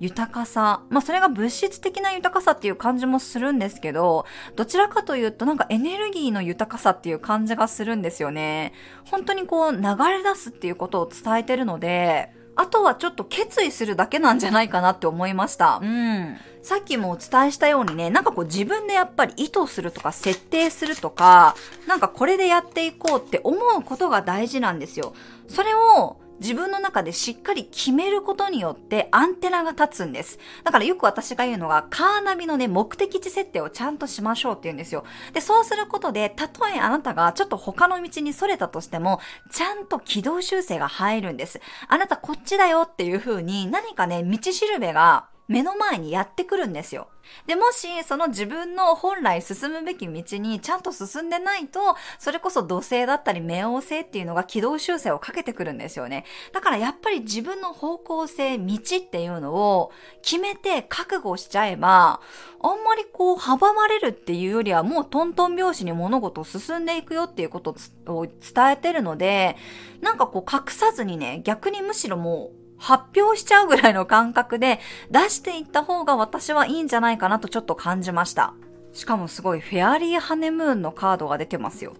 [0.00, 0.82] 豊かさ。
[0.90, 8.72] まあそれが物質的な豊かさっていう感じもするんですけど、どちらかというとなんかエネルギーの豊かさっていう感じがするんですよね。
[9.04, 15.80] 本当にこう流れ出すっていうことを伝えてるので、あとはちょっと決意するだけなんじゃないかなって思いました。
[15.82, 16.36] うん。
[16.62, 25.14] さっきもお伝えしたようにね、なんかこう自分でやっぱり意図するとか設定するとか、なんかこれでやっていこうって思うことが大事なんですよ。
[25.46, 30.38] それを自分の中でしっかり決めることによってアンテナが立つんです。
[30.64, 35.04] だからよく私が言うのが、カーナビのね、目的地設定をちゃんとしましょうって言うんですよ。
[35.32, 39.20] で、そうすることで、たとえあなたがちょっと他の道に逸れたとしても、
[39.50, 41.60] ちゃんと軌道修正が入るんです。
[41.88, 47.08] あなたこっちだよっていう風に、何かね、道しるべが目の前にやってくるんですよ。
[47.46, 56.24] で、もし、その自分の本来進むべき道にちゃんと進んでないと、それこそ土星だったり冥王星っていうのが軌道修正をかけてくるんですよね。
[56.52, 62.20] だからやっぱり自分の方向性、道っていうのを決めて覚悟しちゃえば、
[62.62, 67.76] あんまりこう阻まれるっていうよりはもうトントン拍子に物事を進んでいくよっていうこと
[68.06, 69.56] を伝えてるので、
[70.00, 74.78] なんかこう隠さずにね、逆にむしろもう発表しちゃうぐらいの感覚で
[75.10, 78.52] 出していった方が私はいいんじゃないかなとちょっと感じました。
[78.92, 81.94] しかもすごいフェアリーハネムーンのカードが出てますよ。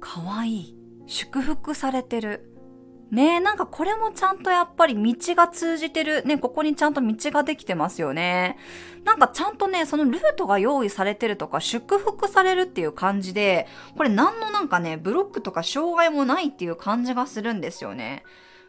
[0.00, 0.76] かわいい。
[1.06, 2.50] 祝福されてる。
[3.10, 6.22] ねえ、なんかこれもちゃんとやっぱり道が通じてる。
[6.24, 8.56] ね、ここにちゃんと道ができてますよね。
[9.04, 13.66] なんかちゃんとね、そのルートが用意されてるとか、祝福されるっていう感じで、
[13.98, 18.24] これ何のなんかね、ブロックとか障害もないっていう感じがするんですよね。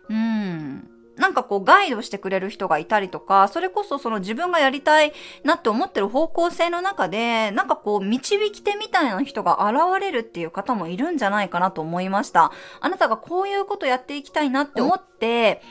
[0.09, 0.87] うん。
[1.17, 12.51] なんかこうガイドしてくれる人がいたりとか、それこそその自分がやりたいなって思ってる方向性の中で、なんかこう導き手みたいな人が現れるっていう方もいるんじゃないかなと思いました。
[12.79, 15.61] あなたがこういうことやっていきたいなって思って、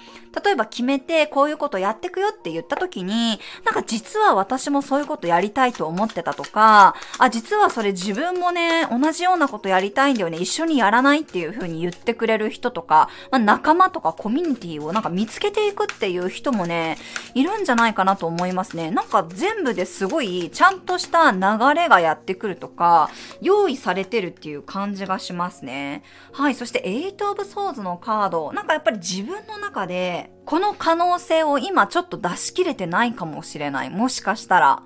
[0.45, 16.97] 例えば決めてこういうことやってくよって言った時に、なんか実は私もそういうことやりたいと思ってたとか、あ、実はそれ自分もね、同じようなことやりたいんだよね、一緒にやらないっていう風に言ってくれる人とか、まあ、仲間とかコミュニティをなんか見つけていくっていう人もね、
[17.35, 18.91] いるんじゃないかなと思いますね。
[18.91, 21.39] なんか全部ですごいちゃんとした流
[21.75, 23.11] れがやってくるとか、
[23.41, 26.03] 用意されてるっていう感じがしますね。
[26.33, 26.55] はい。
[26.55, 28.53] そして、 Eight of Swords のカード。
[28.53, 33.91] なんかやっぱり自分の中でこの可能性を今ちょっと出し切れてないかもしれない。
[33.91, 34.83] もしかしたら。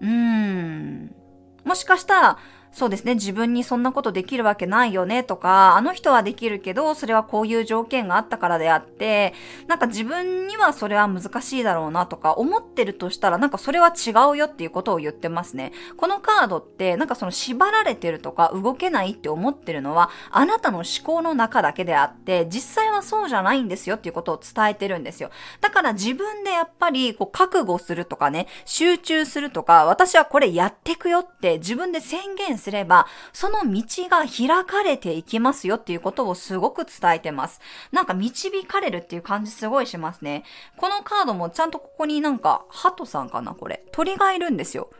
[0.00, 1.14] うーん。
[1.64, 2.38] もしかしたら、
[2.72, 9.34] そうですね、自分にそんなことできるわけないよねとか、あの人はできるけど、それはこういう条件があったからであって、
[9.66, 15.72] なんか自分にはそれは難しいだろうなとか思ってるとしたら、なんかそれは違うよっていうことを言ってますね。
[15.98, 25.30] このカードって、なんかその縛られてるとか動けないって思ってるのは、あなたの思考の中だけであって、実際はそうじゃないんですよっていうことを伝えてるんですよ。
[25.60, 37.60] だから自分でやっぱり、こう、覚悟するとかね、集中するとか、私はこれやってくよって自分で宣言すれば、その道が開かれていきますよっていうことをすごく伝えてます。
[37.90, 40.44] なんか導かれるっていう感じすごいしますね。
[40.76, 43.84] このカードもちゃんとここになんか、ハトさんかなこれ。
[43.92, 44.90] 鳥がいるんですよ。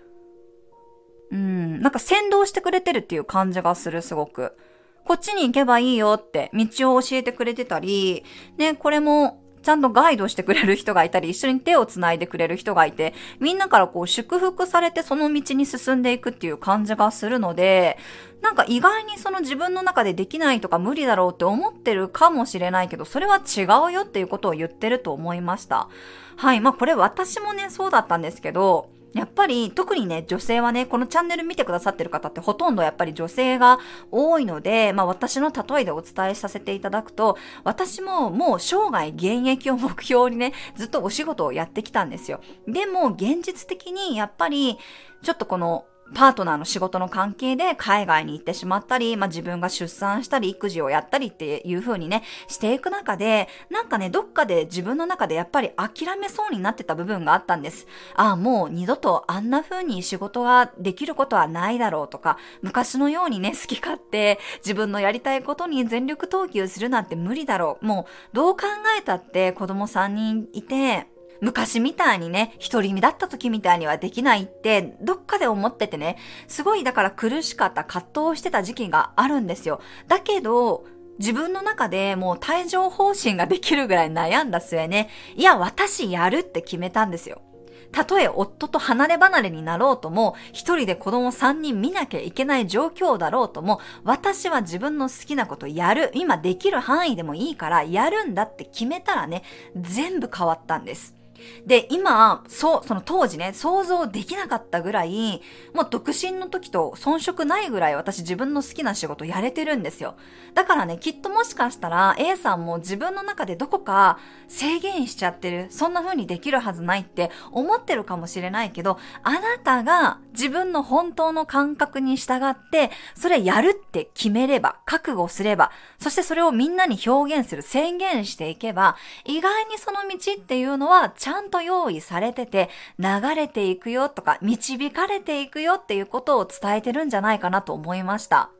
[1.30, 4.56] うん、なんか先導してくれてるっていう感じがする、すごく。
[5.04, 8.24] こっちに行けばいいよって道を教えてくれてたり、
[8.56, 17.98] ね、これもちゃんとガイドしてくれる人がいたり、一緒に手を繋いでくれる人がいて、みんなからこう祝福されてその道に進んでいくっていう感じがするので、
[18.42, 25.88] なんか意外にその自分の中でできないとか無理だろうって思ってるかもしれないけど、それは違うよっていうことを言ってると思いました。
[26.36, 26.60] はい。
[26.60, 33.78] まあこれ私もね、そうだったんですけど、やっぱり特にね、女性はね、このチャンネル見てくださってる方ってほとんどやっぱり女性が
[34.10, 42.40] 多いので、まあ私の例えでお伝えさせていただくと、私ももう生涯現役を目標にね、ずっとお仕事をやってきたんですよ。
[42.66, 44.78] でも現実的にやっぱり、
[45.22, 45.84] ちょっとこの
[46.14, 57.86] パートナーの仕事の関係で海外に行ってしまったり、まあ、自分が出産したり育児をやったりっていう風にね、していく中で、なんかね、どっかで自分の中でやっぱり諦めそうになってた部分があったんです。
[58.14, 67.86] ああ、もう二度とあんな風に仕事ができることはないだろうとか、昔のようにね、 好き勝手自分のやりたいことに全力投球するなんて無理だろう。
[67.86, 68.66] もう、どう考
[68.98, 71.06] えたって子供3人いて、
[71.42, 76.16] 昔みたいにね、一人身だった時みたいにはできないって、どっかで思っててね、
[76.46, 79.80] すごいだから苦しかった葛藤してた時期があるんですよ。
[80.06, 80.84] だけど、
[81.18, 87.42] 自分の中でもう帯状方針ができるぐらい悩んだ末ね、いや、私やるって決めたんですよ。
[87.90, 96.10] たとえ夫と離れ離れになろうとも、一人で子供三人見なきゃいけない状況だろうとも、私は自分の好きなことやる。
[96.14, 99.42] 今できる範囲でもいいからやるんだって決めたらね、
[99.76, 101.21] 全部変わったんです。
[101.66, 105.42] で、今、そう、その当時ね、想像できなかったぐらい、
[105.74, 110.16] もう独身の時と遜色ないぐらい私自分の好きな仕事やれてるんですよ。
[110.54, 114.18] だからね、きっともしかしたら A さんも自分の中でどこか
[114.48, 138.50] 制限しちゃってる、そんな風にできるはずないって思ってるかもしれないけど、あなたが自分の本当の感覚に従って、それやるって決めれば、覚悟すれば、そしてそれをみんなに表現する、宣言していけば、意外にその道っていうのはちゃんと用意されてて、流れていくよとか、導かれていくよっていうことを伝えてるんじゃないかなと思いました。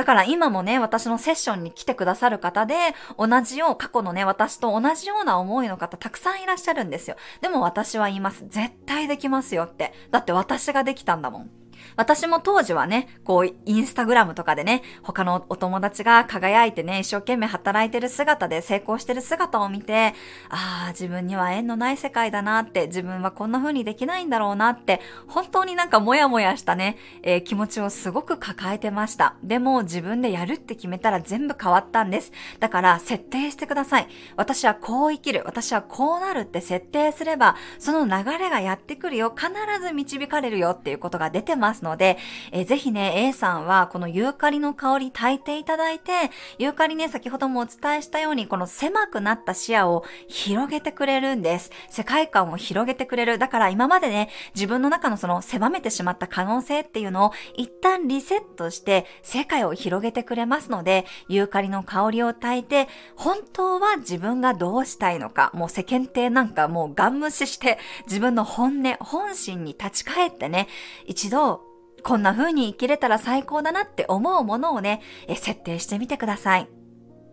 [0.00, 2.74] だから今もね、私のセッションに来てくださる方で、
[3.18, 7.16] 同じよう、過去のね、私と同じような思いの方たくさんいらっしゃるんですよ。
[7.42, 8.46] でも私は言います。
[8.48, 9.92] 絶対できますよって。
[10.10, 11.50] だって私ができたんだもん。
[11.96, 20.14] 私も当時はね、こう、インスタグラムとかでね、他のお友達が輝いてね、一生懸命働いてる姿で成功してる姿を見て、
[20.48, 29.34] ああ、自分には縁のない世界だなって、自分はこんな風にできないんだろうなって、本当になんかモヤモヤしたね、えー、気持ちをすごく抱えてました。
[29.42, 32.32] でも自分でやるって決めたら全部変わったんです。
[32.58, 34.08] だから設定してください。
[34.36, 35.42] 私はこう生きる。
[35.44, 39.34] 私はこうなるって設定すれば、その流れがやってくるよ。
[39.36, 39.50] 必
[39.80, 41.69] ず導かれるよっていうことが出てます。
[41.70, 42.18] ますので、
[42.50, 46.12] えー、ぜひね、A さんはこのユーカリの香り炊いていただいて、
[46.58, 51.70] ユーカリね、先ほどもお伝えしたように、この狭くなった視野を広げてくれるんです。
[51.88, 53.38] 世界観を広げてくれる。
[53.38, 70.66] だから今までね、自分の中のその狭めてしまった可能性っていうのを一旦リセットして世界を広げてくれますので、ユーカリの香りを炊いて、本当は自分がどうしたいのか、もう世間体なんかもうガン無視して自分の本音、本心に立ち返ってね、
[71.06, 71.59] 一度
[72.02, 76.79] こんな風に生きれたら最高だなって思うものをね、設定してみてください。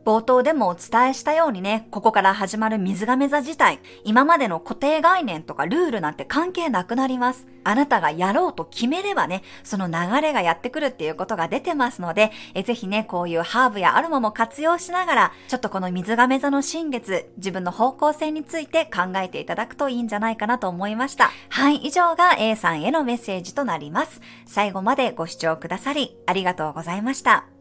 [0.08, 7.46] 冒頭でもお伝えしたようにね、ここから始まる水亀座自体、今までの固定概念とかルールなんて関係なくなります。
[7.66, 21.32] あなたがやろうと決めればね、その流れがやってくるっていうことが出てますので、えぜひね、こういうハーブやアロマも活用しながら、ちょっとこの水亀座の新月、自分の方向性について考えていただくといいんじゃないかなと思いました。
[21.50, 24.22] はい、以上が A さんへのメッセージとなります。
[24.46, 27.57] 最後までご視聴くださり、ありがとうございました。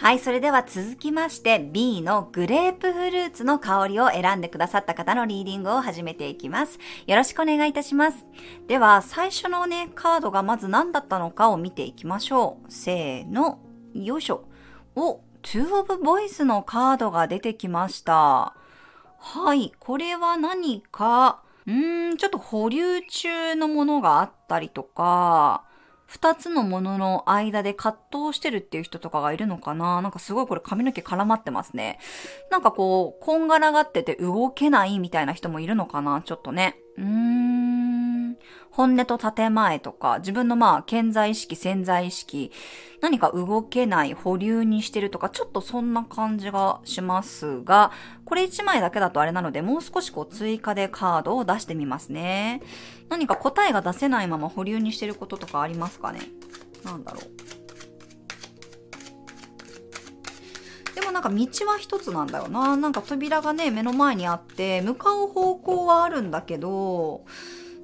[0.00, 6.78] はい、それでは続きまして B のグレープフルーツの香りを選んでくださった方のリーディングを始めていきます。
[7.08, 8.24] よろしくお願いいたします。
[8.68, 12.72] では、最初のね、カードがまず何だったのかを見ていきましょう。
[12.72, 13.58] せーの、
[13.92, 14.44] よいしょ。
[14.94, 18.54] お、Two of Voice のカードが出てきました。
[19.18, 25.64] はい、これは何か、うーん、ちょっと保留中のものがあったりとか、
[26.08, 30.00] 二つのものの間で葛藤してるっていう人とかがいるのかな？
[30.00, 31.98] なんかすごいこれ髪の毛絡まってますね。
[32.50, 36.22] なんかこう、こんがらがってて動けないみたいな人もいるのかな？
[36.22, 36.78] ちょっとね。
[36.96, 37.37] うーん。
[38.70, 42.52] 本音と建前とか、自分のまあ、健在意識、潜在意識、
[43.00, 47.90] 何か動けない保留にしてるとか、ちょっとそんな感じがしますが、
[48.24, 52.62] これ1枚だけだとあれなので、もう少しこう追加でカードを出してみますね。
[53.08, 56.20] 何か答えが出せないまま保留にしてることとかありますかね？
[56.84, 57.24] なんだろう。
[60.94, 62.76] でもなんか道は一つなんだよな。
[62.76, 67.24] なんか扉がね、目の前にあって、向かう方向はあるんだけど、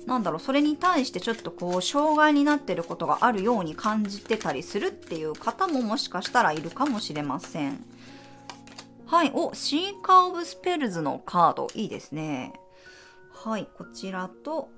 [0.07, 7.85] なんだろう、それに対してちょっとこう、障害になってることがあるように感じてたりするっていう方ももしかしたらいるかもしれません。
[9.07, 9.33] はい。
[9.35, 11.69] お、シーカー・オブ・スペルズのカード。
[11.75, 12.53] いいですね。
[13.33, 13.69] はい。
[13.77, 14.69] こちらと、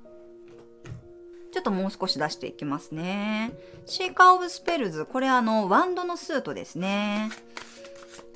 [1.53, 3.53] ちょっともう少し出していきますね。
[3.87, 5.07] シーカー・オブ・スペルズ。
[5.07, 7.31] これあの、ワンドのスートですね。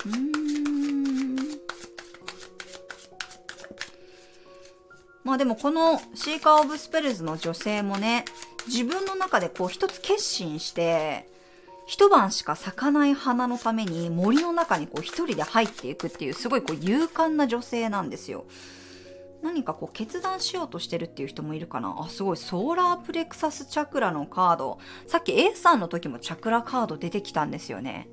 [0.05, 1.40] うーん。
[5.23, 8.25] まあでもこのシーカー・オブ・スペルズの女性もね、
[8.67, 11.29] 自分の中でこう一つ決心して、
[11.85, 18.45] 一晩しか咲かない花のために森の中にこう一人で入っていくっていうすごいこう勇敢な女性なんですよ。
[19.43, 22.37] 何かこう決断しようとしてるっていう人もいるかなあ、すごい。
[22.37, 24.79] ソーラープレクサスチャクラのカード。
[25.07, 28.07] さっき A さんの時もチャクラカード出てきたんですよね。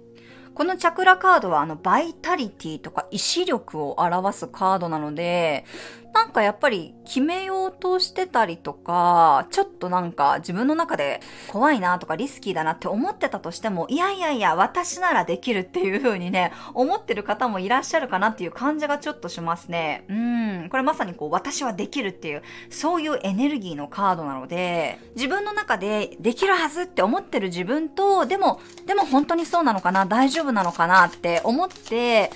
[0.55, 5.67] このチャクラカードはあのバイタリティとか意志力を表すカードなので、
[6.13, 20.05] なんかやっぱり決めようとしてたりとか、ちょっとなんか自分の中で怖いなとかリスキーだなって思ってたとしても、いやいやいや、私ならできるっていう風にね、思ってる方もいらっしゃるかなっていう感じがちょっとしますね。
[20.09, 20.69] うん。
[20.71, 32.31] これまさにこう、私はできるっていう、そういうエネルギーのカードなので、自分の中でできるはずって思ってる自分と、でも、でも本当にそうなのかな大丈夫なのかなって思って、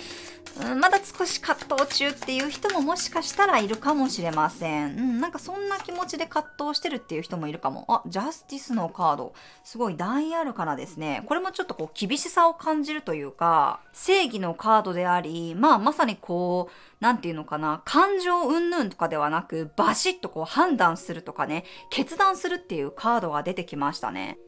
[0.60, 4.98] うん、まだ少し葛藤中っていう人ももしかしたらいるかもしれません。
[4.98, 7.86] うん、なんかそんな気持ちで葛藤してるっていう人もいるかも。
[7.88, 9.34] あ、ジャスティスのカード。
[9.64, 11.22] すごい大アルカナですね。
[11.26, 16.72] これもちょっとこう厳しさを感じるというか、正義のカードであり、まあまさにこう、
[17.02, 24.38] なんていうのかな、感情云々とかではなく、バシッとこう判断するとかね、決断するっていうカードが出てきましたね。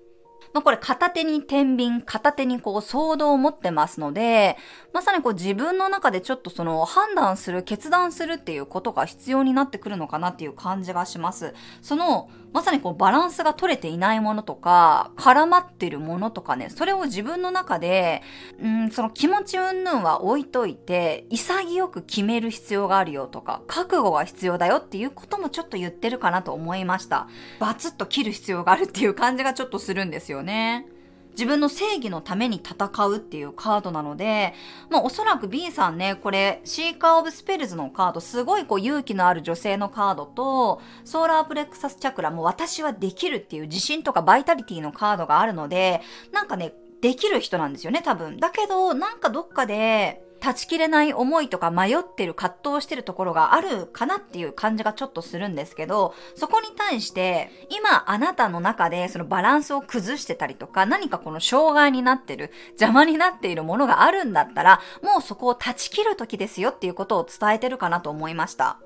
[0.54, 4.56] まあ、これ片手に天秤、片手にこう騒動を持ってますので、
[4.92, 11.54] まさにこう自分の中でちょっとその判断する、決断するっていうことが必要になってくるのかなっていう感じがします。
[11.82, 18.22] その、まさにこうバランスが取れていないものとか、絡まってるものとかね、それを自分の中で、
[18.62, 27.26] うん、その気持ち云々は置いといて、潔く決める必要があるよとか、覚悟が必要だよっていうこともちょっと言ってるかなと思いました。
[27.58, 30.86] バツッと切る必要があるっていう感じがちょっとするんですよね。
[31.34, 34.54] 自分の正義のために戦うっていうカードなので、
[34.88, 46.00] まあおそらく B さんね、これ、シーカーオブスペルズのカード、すごいこう勇気のある女性のカードと、ソーラープレクサスチャクラもう私はできるっていう自信とかバイタリティのカードがあるので、
[46.32, 48.38] なんかね、できる人なんですよね、多分。
[48.38, 68.76] だけど、なんかどっかで、断ち切れない思いとか迷ってる葛藤してるところがあるかなっていう感じがちょっとするんですけど、そこに対して、今あなたの中でそのバランスを崩してたりとか、何かこの障害になってる、邪魔になっているものがあるんだったら、もうそこを断ち切る時ですよっていうことを伝えてるかなと思いました。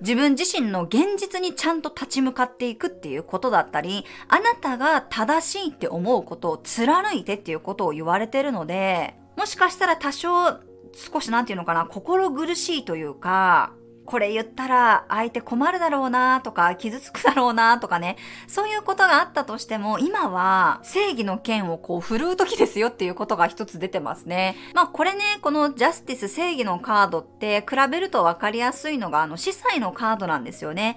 [0.00, 10.67] 自分自身の現実にちゃんと立ち向かっていくっていうことだったり、あなたが正しいって思うことを貫いてっていうことを言われてるので、もしかしたら多少
[10.98, 13.72] 少しなんていうのかな、心苦しいというか、
[14.04, 24.56] これ言ったら相手困るだろうなとか傷つくだろうなとかね、そういうことがあったとしても、今は正義の剣をこう振るう時ですよっていうことが一つ出てますね。
[24.74, 30.96] まあこれね、このジャスティス正義のカードって比べると分かりやすいのがあの司祭のカードなんですよね。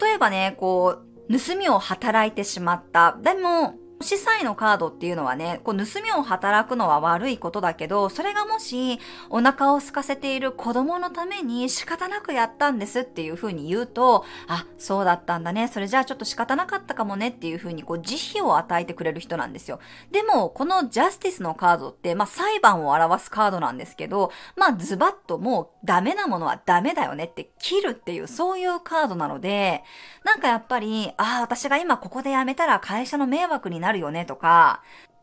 [0.00, 3.18] 例えばね、こう、盗みを働いてしまった。
[3.20, 15.68] でも、司祭のカードっていうのはね、こう盗みを働くのは悪いことだけど、それがもしお腹を空かせている子供のために仕方なくやったんですっていう風に言うと、あ、そうだったんだね。
[15.68, 19.80] それじゃあちょっと仕方なかったかもねっていう風にこう慈悲を与えてくれる人なんですよ。
[20.10, 29.84] でも、このジャスティスのカードって、まあ裁判を表すカードなんですけど、まあズバッともうダメなものはダメだよねって切るっていうそういうカードなので、
[30.22, 34.82] なんかやっぱり、ああ、私が今ここで辞めたら会社の迷惑にななるよねとか、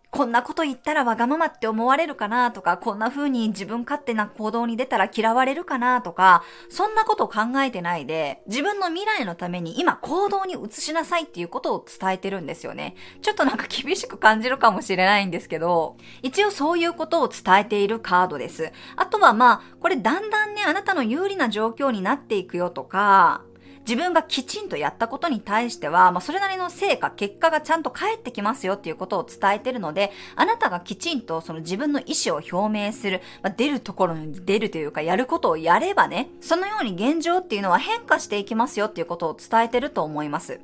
[0.09, 12.95] こんなこと言ったらわがままって思われるかなとか、こんな風に自分勝手な行動に出たら嫌われるかなとか、そんなことを考えてないで、自分の未来のために今行動に移しなさいっていうことを伝えてるんですよね。
[13.23, 18.71] ちょっとなんか厳しく感じるかもしれないんですけど、一応そういうことを伝えているカードです。
[18.95, 23.41] あとはまあ、これだんだんね、あなたの有利な状況になっていくよとか、
[23.87, 40.59] 自分がきちんとやったことに対しては、まあ、それなりの成果、結果がちゃんと返ってきますよっていうことを伝えてるので、あなたがきちんとその自分の意思を表明する、まあ、出るところに出るというか、やることをやればね、そのように現状っていうのは変化していきますよっていうことを伝えてると思います。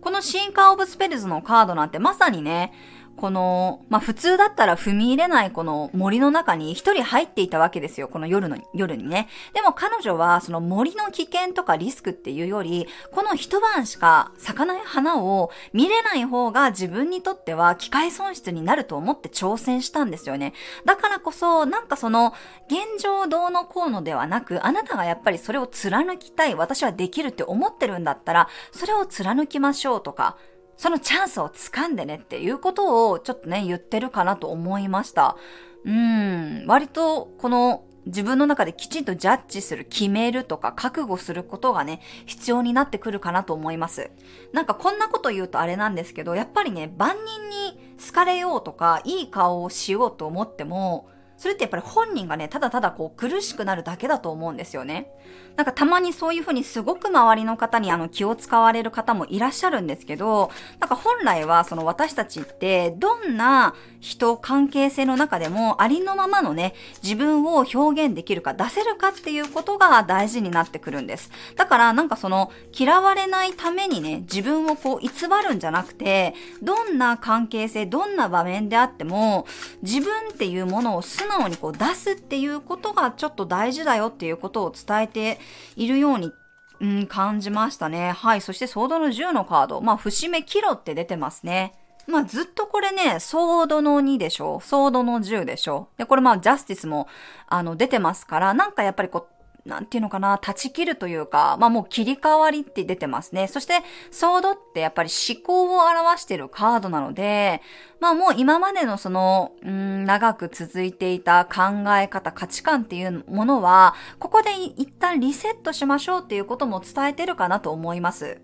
[0.00, 2.72] このシンカーオブスペルズのカードなんてまさにね、
[3.16, 8.08] この、まあ、普通だったら踏み入れないこの森の中に一人入っていたわけですよ。
[8.08, 9.28] この夜の、夜にね。
[9.54, 20.52] でも彼女はその森の危険とかリスクっていうより、この一晩しか咲かない花を見れない方が自分にとっては機械損失になると思って挑戦したんですよね。
[20.84, 22.34] だからこそ、なんかその、
[22.68, 30.36] 現状どうのこうのではなく、あなたがやっぱりそれを貫きたい、私はできるって思ってるんだったら、それを貫きましょうとか、
[30.76, 35.36] そのチャンスを掴んでねっていうことをちょっとね、言ってるかなと思いました。
[35.84, 44.10] うん、割とこの自分の中できちんとジャッジする、決めるとか覚悟することがね、必要になってくるかなと思います。
[44.52, 55.10] なんかこんなこと言うとあれなんですけど、やっぱりね、万人に好かれようとか、いい顔をしようと思っても、それってやっぱり本人がね、ただただこう苦しくなるだけだと思うんですよね。
[55.56, 60.50] なんかたまにそういうふうにすごく周りの方にあの気を使われる方もいらっしゃるんですけど、
[60.80, 71.30] なんか本来はその私たちってどんな人、関係性の中でもありのままのね、自分を表現できるか出せるかっていうことが大事になってくるんです。
[71.56, 75.10] だからなんかその嫌われないためにね、自分をこう偽
[75.48, 79.46] るんじゃなくて、どんな関係性、どんな場面であっても、
[79.82, 85.38] 自分っていうものを素直にこう出すっていうことがちょっと大事だよっていうことを伝えて
[85.76, 86.32] いるように
[86.78, 88.12] うん、感じましたね。
[88.12, 88.42] はい。
[88.42, 89.80] そして、ソードの10のカード。
[89.80, 91.72] まあ、節目キロって出てますね。
[92.06, 94.60] まあ、ずっとこれね、ソードの2でしょ？
[94.60, 95.88] ソードの10でしょ？
[95.96, 97.08] で、これまあ、ジャスティスも、
[97.46, 99.35] あの、出てますから、なんかやっぱりこう、
[99.66, 103.48] なんていうのかな、断ち切るというか、まあもう切り替わりって出てますね。
[103.48, 107.60] そして、ソードってやっぱり思考を表してるカードなので、
[108.00, 118.40] まあもう今までのその、うん、長く続いていた考え方、価値観っていうものは、ここで一旦リセットしましょうっていうことも伝えてるかなと思います。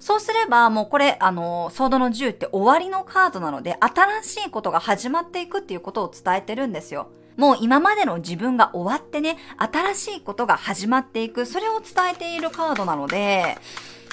[0.00, 7.10] そうすれば、もうこれ、あの、ソードの10って終わりのカードなので、新しいことが始まっていくっていうことを伝えてるんですよ。
[7.40, 13.56] もう今までの自分が終わってね、新しいことが始まっていく、それを伝えているカードなので、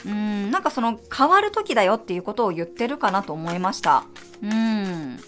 [0.06, 4.06] うーん、なんかその変わる時だよっていうことを言ってるかなと思いました。
[4.42, 5.20] うん。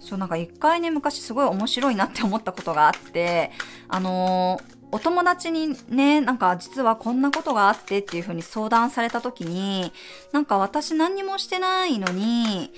[0.00, 3.52] そうなんか一回ね、昔すごい面白いなって思ったことがあって、
[3.88, 9.92] あのー、お友達にね、なんか実はこんなことがあってっていう風に相談された時に、
[10.32, 12.72] なんか私何にもしてないのに、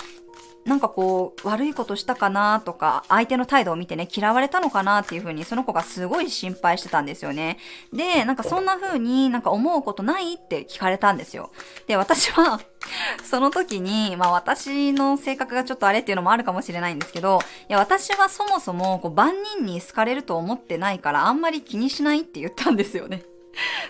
[0.71, 7.59] なんかこう、悪いことしたかなとか、相手の態度を見てね、嫌われたのかなっていう風に、その子がすごい心配してたんですよね。
[7.93, 11.51] で、なんかそんな風になんか思うことないって聞かれたんですよ。
[11.89, 12.61] で、私は
[13.29, 23.25] その時に、まあ私の性格がちょっとあれっていうのもあるかもしれないんですけど、いや私はそもそもこう万人に好かれると思ってないからあんまり気にしないって言ったんですよね。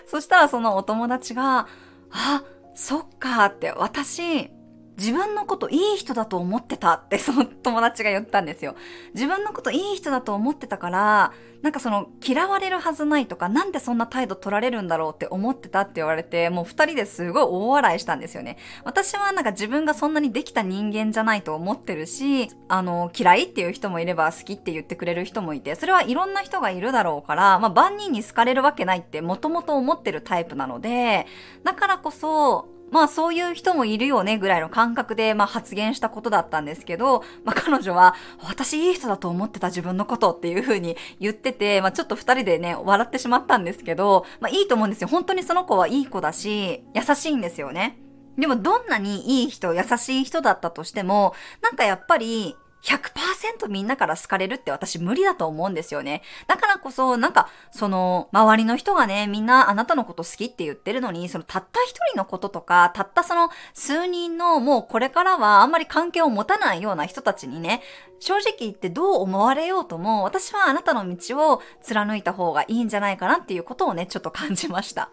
[0.07, 1.67] そしたらそのお友達が、
[2.09, 4.49] あ、そっかって、私、
[4.97, 8.75] 自分のこといい人だと思ってたって その友達が言ったんですよ。
[9.13, 18.57] 自分のこといい人だと思ってたから、なんかその嫌われるはずないとか、なんでそんな態度取られるんだろうって思ってたって言われて、もう二人ですごい大笑いしたんですよね。
[18.83, 31.27] 私はなんか自分がそんなにできた人間じゃないと思ってるし、あの、嫌いっていう人もいれば好きって言ってくれる人もいて、それはいろんな人がいるだろうから、まあ万人に好かれるわけないってもともと思ってるタイプなので、
[31.63, 45.07] だからこそ、まあそういう人もいるよねぐらいの感覚でまあ発言したことだったんですけど、まあ彼女は私いい人だと思ってた自分のことっていう風に言ってて、まあちょっと二人でね、笑ってしまったんですけど、まあいいと思うんですよ。
[45.07, 47.97] 本当にその子はいい子だし、優しいんですよね。
[48.37, 56.21] でもどんなにいい人、優しい人だったとしても、なんかやっぱり100%みんなから好かれるって私無理だと思うんですよね。
[56.47, 67.81] だからこそ、なんか、その、周りの人がね、みんなあなたのこと好きって言ってるのに、そのたった一人のこととか、たったその数人のもうこれからはあんまり関係を持たないような人たちにね、
[68.19, 75.11] 正直言ってどう思われようとも、私はあなたの道を貫いた方がいいんじゃないかなっていうことをね、ちょっと感じました。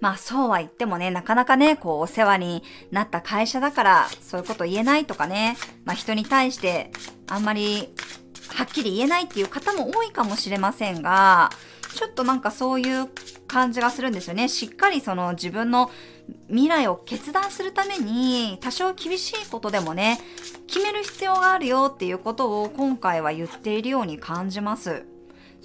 [0.00, 6.90] まあそうは言ってもね、なかなかね、こうお世話になった会社だからそういうこと言えないとかね、まあ人に対して
[7.28, 7.88] あんまり
[8.48, 11.50] はっきり言えないっていう方も多いかもしれませんが、
[11.94, 13.08] ちょっとなんかそういう
[13.46, 14.48] 感じがするんですよね。
[14.48, 15.90] しっかりその自分の
[16.48, 20.20] 未来を決断するために多少厳しいことでもね、
[20.66, 25.06] 決める必要があるよっていうことを今回は言っているように感じます。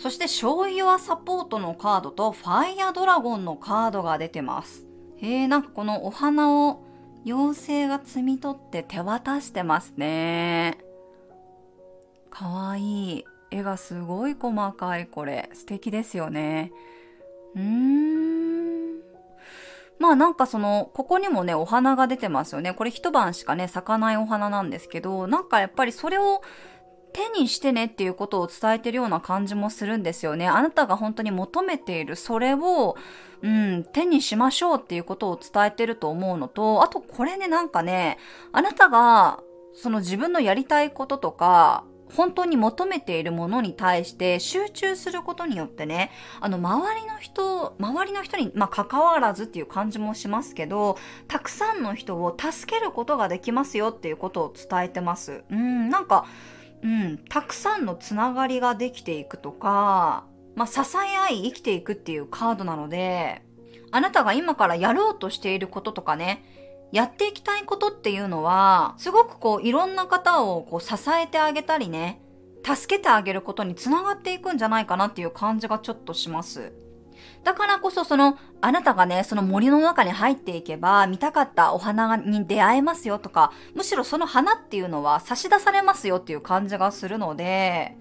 [0.02, 4.88] そして、醤油はサポートのカードとファイヤードラゴンのカードが出てます。
[5.18, 6.84] へえ、なんかこのお花を
[7.24, 10.80] 妖精が摘み取って手渡してますね。
[12.32, 13.26] かわいい。
[13.52, 15.52] 絵がすごい細かい、これ。
[15.54, 16.72] 素敵ですよね。
[17.56, 19.02] うーん。
[20.00, 22.74] まあなんかその、ここにもね、お花が出てますよね。
[22.74, 26.42] これ一晩しかね、咲かないお花なんですけど、なんかやっぱりそれを
[27.14, 30.48] 手にしてねっていうことを伝えてるような感じもするんですよね。
[30.48, 32.96] あなたが本当に求めているそれを、
[33.42, 38.18] うん、手にしましょうっていうことを伝えてると思うのと、あとこれね、なんかね、
[38.52, 39.42] あなたが
[39.74, 41.86] その自分のやりたいこととか、
[42.16, 50.98] 本当に求めているものに対して集中することによってね、あの、周りの人、周りの人に、まあ、関わらずっていう感じもしますけど、
[51.28, 55.44] たくさんの人を助けることができますよっていうことを伝えてます。
[55.50, 56.26] うん、なんか、
[56.84, 60.26] うん、たくさんのつながりができていくとか、
[60.56, 63.44] まあ、支え合い生きていくっていうカードなので、
[63.92, 66.44] あなたが今からやろうとしていることとかね、
[66.92, 72.22] やっていきたいことっていうのは、すごくこういろんな方をこう支えてあげたりね、
[72.64, 76.74] 助けてあげることにつながっていくんじゃないかなっていう感じがちょっとします。
[77.44, 87.98] だからこそその、あなたがね、その森の中に入っていけば、見たかったお花に出会えますよとか、むしろその花っていうのは差し出されますよっていう感じがするので、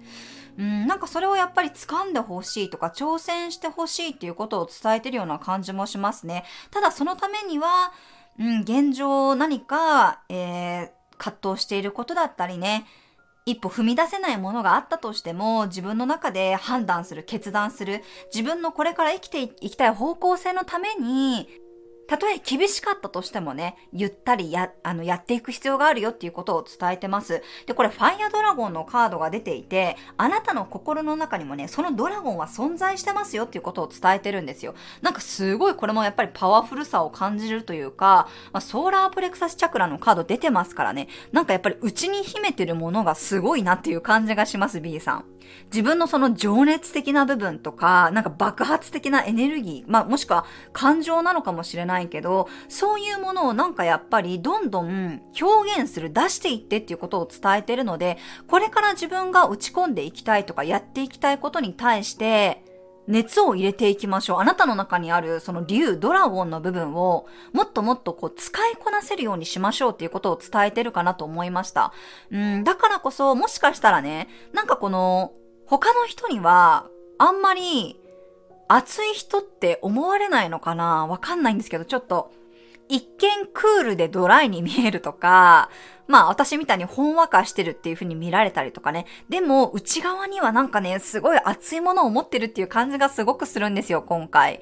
[0.57, 6.43] うん、なんかそれをやっぱり掴んでほしいとか挑戦してほしいっていうことを伝えてるような感じもしますね。
[6.71, 7.93] ただそのためには、
[8.39, 12.85] うん、現状何か、えー、葛藤していることだったりね、
[13.45, 21.47] 一歩踏み出せないものがあったとしても、自分の中で判断する、決断する、自分のこれから生きていきたい方向性のために、
[22.11, 27.41] たとえ厳しかったとしてもね、ゆったりや、あの、やっていく必要があるよっていうことを伝えてます。
[27.67, 34.75] で、これ、ファイヤードラゴンのカードが出ていて、あなたの心の中にもね、そのドラゴンは存在してますよっていうことを伝えてるんですよ。
[35.01, 45.25] なんかすごいこれもやっぱりパワフルさを感じるというか、まあ、ソーラープレクサスチャクラのカード出てますからね、なんかやっぱり内に秘めてるものがすごいなっていう感じがします、B さん。
[45.65, 58.17] 自分のその情熱的な部分とか、なんか爆発的なエネルギー、まあもしくは感情なのかもしれないけど、そういうものをなんかやっぱりどんどん表現する、出していってっていうことを伝えてるので、
[58.47, 62.63] これから自分が打ち込んでいきたいとかやっていきたいことに対して、
[63.11, 64.39] 熱を入れていきましょう。
[64.39, 71.93] あなたの中にあるその竜、ドラゴンの部分をもっともっとこう使いこなせるようにしましょうっていうことを伝えてるかなと思いました。
[72.31, 75.33] うん、だからこそもしかしたらね、なんかこの
[75.67, 76.87] 他の人には
[77.19, 77.99] あんまり
[78.67, 81.05] 熱い人って思われないのかな？
[81.05, 82.31] わかんないんですけど、ちょっと
[82.87, 85.69] 一見クールでドライに見えるとか、
[86.11, 89.05] まあ私みたいにほんわかしてるっていう風に見られたりとかね。
[89.29, 94.61] でも内側にはなんかね、すごい熱いものを持ってるっていう感じがすごくするんですよ、今回。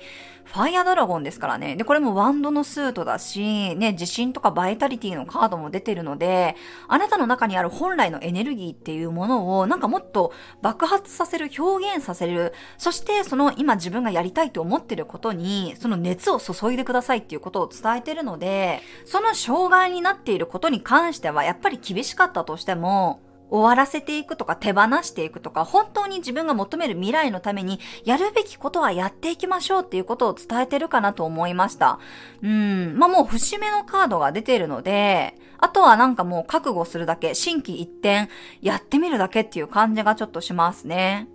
[0.52, 1.76] ファイアドラゴンですからね。
[1.76, 6.56] で、これもワンドのスートだし、ね、自信とかバイタリティのカードも出てるので、
[6.88, 10.34] あなたの中にある本来のエネルギーっていうものをなんかもっと
[10.64, 32.00] 爆発させる、表現させる、そしてその今自分がやりたいと思ってることに、その熱を注いでくださいっていうことを伝えてるので、その障害になっていることに関してはやっぱり厳しかったとしても、終わらせていくとか手放していくとか、本当に自分が求める未来のためにやるべきことはやっていきましょうっていうことを伝えてるかなと思いました。
[32.44, 32.96] うん。
[32.98, 38.30] まあ、もう節目のカードが出てるので、あとはなんかもう覚悟するだけ、心機一転、
[38.62, 41.28] やってみるだけっていう感じがちょっとしますね。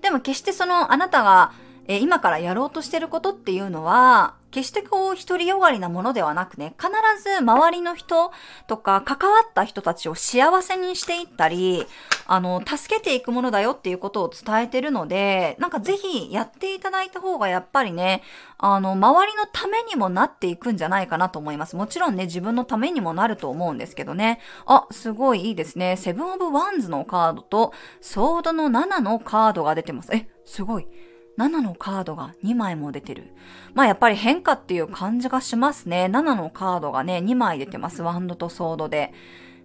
[0.00, 1.52] でも決してそのあなたが、
[1.88, 6.90] え今からやろうとしてることっていうのは、決してこう、独りよがりなものではなくね、必
[7.22, 8.30] ず周りの人
[8.66, 11.86] とか関わった人たちを幸せにしていったり、
[12.26, 18.22] あの、助けていくものだよっていうことを伝えてるので、なんかぜひやっていただいた方がやっぱりね、
[18.58, 21.74] あの、周りのためにもなっていくんじゃないかなと思います。
[21.74, 24.38] もちろんね、自分のためにもなると思うんですけどね。
[24.66, 25.96] あ、すごいいいですね。
[25.96, 27.72] Seven of Wands のカードと、
[28.02, 30.14] ソードの7のカードが出てます。
[30.14, 30.86] え、すごい。
[31.48, 33.32] 7のカードが2枚も出てる。
[33.74, 36.04] まあやっぱり変化っていう感じがしますね。
[36.04, 38.02] 7のカードがね、2枚出てます。
[38.02, 39.12] ワンドとソードで。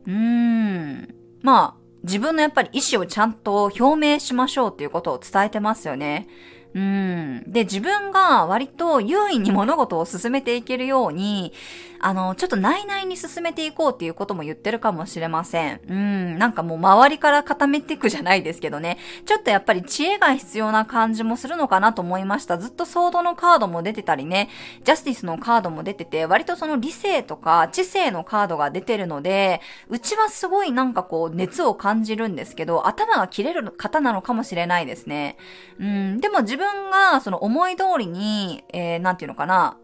[0.05, 1.15] うーん。
[1.41, 6.27] まあ、自分のやっぱり意思をちゃんと表明しましょうっていうことを伝えてますよね。
[6.73, 7.43] うん。
[7.47, 11.53] で、自分が割と優位に物事を進めていけるように、
[11.99, 15.81] あの、ちょっと内々に進めていこうっていうことも言ってるかもしれません。
[15.87, 16.37] うん。
[16.37, 18.97] なんかもう周りから固めていくじゃないですけどね。
[19.25, 22.57] ちょっとやっぱり知恵が必要な感じもするのかなと思いました。
[22.57, 24.49] ずっとソードのカードも出てたりね、
[24.83, 35.37] ジャスティスのカードも出てて、割とその理性とか知性のカードが出てるので、うちはすごいなんかこう熱を感じるんですけど、頭が切れる方なのかもしれないですね。
[35.79, 36.19] うん。
[36.19, 39.77] でも自分がその思い通りに、えー、なんていうのかな、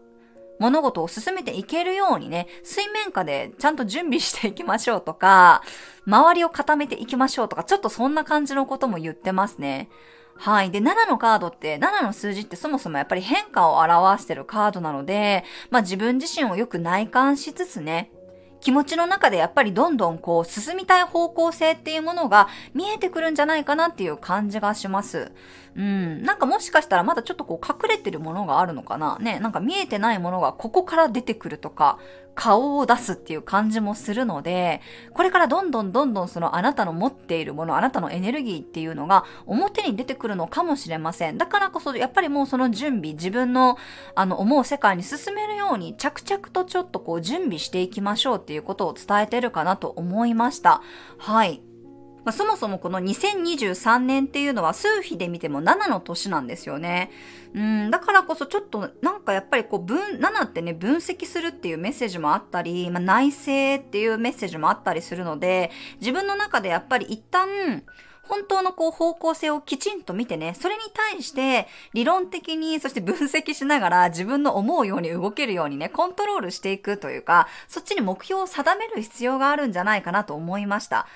[0.58, 5.62] 物事を進めていけるようにね、水面下でちゃんと準備していきましょうとか、
[6.06, 9.88] 周りを固めていきましょうとか、ちょっとそんな感じのことも言ってますね。
[10.36, 10.70] はい。
[10.70, 18.10] で、7のカードって、7の数字ってそもそもやっぱり変化を表してるカードなので、まあ自分自身をよく内観しつつね、
[18.64, 25.32] 気持ちの中でやっぱりどんどんこう進みたい方向性っていうものが見えてくるんじゃないかなっていう感じがします。
[25.76, 26.22] うん。
[26.22, 29.18] なんかもしかしたらまだちょっとこう隠れてるものがあるのかな？
[29.20, 29.38] ね。
[29.38, 31.98] なんか見えてないものがここから出てくるとか、
[32.34, 34.80] 顔を出すっていう感じもするので、
[35.12, 41.38] これからどんどんどんどんそのあなたの持っているもの、あなたのエネルギーっていうのが表に出てくるのかもしれません。
[41.38, 43.78] だからこそ、やっぱりもうその準備、自分の
[44.14, 50.82] あの思う世界に進めるように着々とちょっとこう準備していきましょうっていうことを伝えてるかなと思いました。
[51.18, 51.73] はい。
[52.24, 57.10] まあ、そもそもこの2023年っていうのは数比で見ても7の年なんですよね。
[57.54, 65.70] うん、だからこそちょっとなんかやっぱりこう分、7ってね、分析するっていうメッセージもあったり、まあ、内省っていうメッセージもあったりするので、
[66.00, 67.82] 自分の中でやっぱり一旦、
[68.26, 81.06] 本当のこう方向性をきちんと見てね、それに対して理論的に、そして分析しながら自分の思うように動けるようにね、コントロールしていくというか、そっちに目標を定める必要があるんじゃないかなと思いました。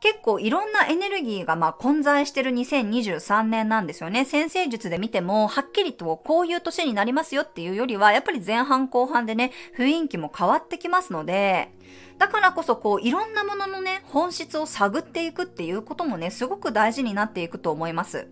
[0.00, 4.24] 結構いろんなエネルギーがまあ混在してる2023年なんですよね。
[4.24, 11.72] 先生術で見ても、はっきりとこういう年になりますよっていうよりは、やっぱり前半後半でね、雰囲気も変わってきますので、
[12.18, 18.28] だからこそこういろんなもののね、本質を探っていくっていうこともね、すごく大事になっていくと思います。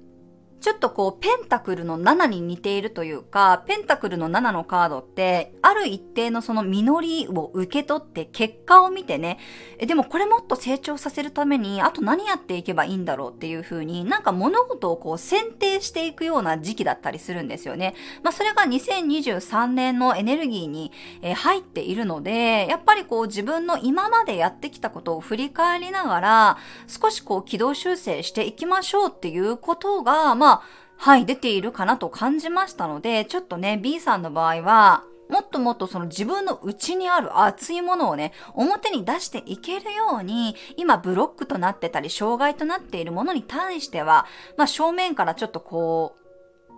[0.65, 9.39] ちょっとこう、ペンタクルの7に似ているというか、ペンタクルの7のカードって、ある一定のその実りを受け取って結果を見てね、
[9.79, 17.95] えでもこれもっと成長させるために、あと何やっていけばいいんだろうっていう風に、なんか物事をこう選定していくような時期だったりするんですよね。
[18.23, 30.54] まあそれが2023年のエネルギーに、え入っているので、やっぱりこう自分の今までやってきたことを振り返りながら、少しこう軌道修正していきましょうっていうことが、まあ
[30.97, 44.27] はい、出ているかなと感じましたので、ちょっとね、B さんの場合は、もっともっとその自分の内にある熱いものをね、表に出していけるように、今ブロックとなってたり、障害となっているものに対しては、
[44.57, 46.25] まあ正面からちょっとこう、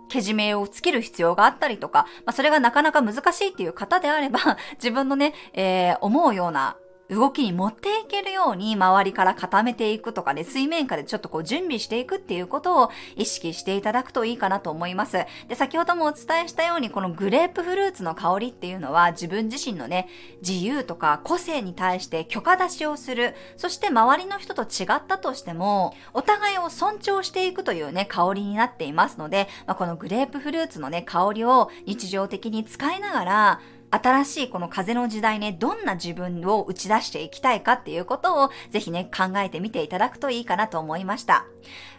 [0.09, 4.39] けじめをつける必要があったりとか、まあそれがなかなか難しいっていう方であれば、
[4.75, 6.77] 自分のね、えー、思うような
[7.09, 15.17] 動きに持っていけるように周りから固めていくとかね、水面下でちょっとこう準備していくっていうことを意識していただくといいかなと思います。
[15.47, 20.09] で、先ほどもお伝えしたようにこのグレープフルーツの香りっていうのは自分自身のね、
[20.45, 23.35] 自由とか個性に対して許可出しをする。
[23.55, 41.45] そして周りの人と違ったとしても、お互いを尊重していくというね、香りになっていますので、まあ、このグレープフルーツのね、香りを日常的に使いながら、新しいこの風の時代ね、どんな自分を打ち出していきたいかっていうことをぜひね、考えてみていただくといいかなと思いました。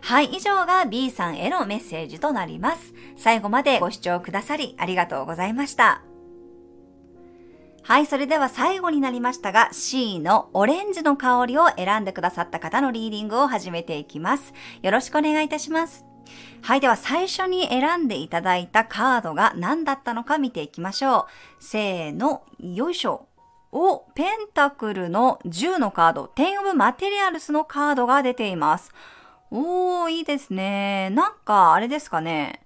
[0.03, 2.95] はい、以上が B さんへのメッセージとなります。
[3.17, 6.03] 最後までご視聴くださりありがとうございました。
[7.83, 14.53] はい、それでは最後になりましたが C のオレンジの香りを選んでくださった方のリーディングを始めていきます。
[14.83, 16.08] よろしくお願いいたします。
[16.63, 16.81] はい。
[16.81, 21.27] では最初に選んでいただいたカードが何だったのか見ていきましょ
[21.61, 21.65] う。
[21.65, 23.27] せーの、よいしょ。
[23.71, 28.93] お、ペンタクルの10のカード、テンオブマテリアルスのカードが出ています。
[29.51, 31.11] おー、いいですね。
[31.11, 32.63] なんか、あれですかね。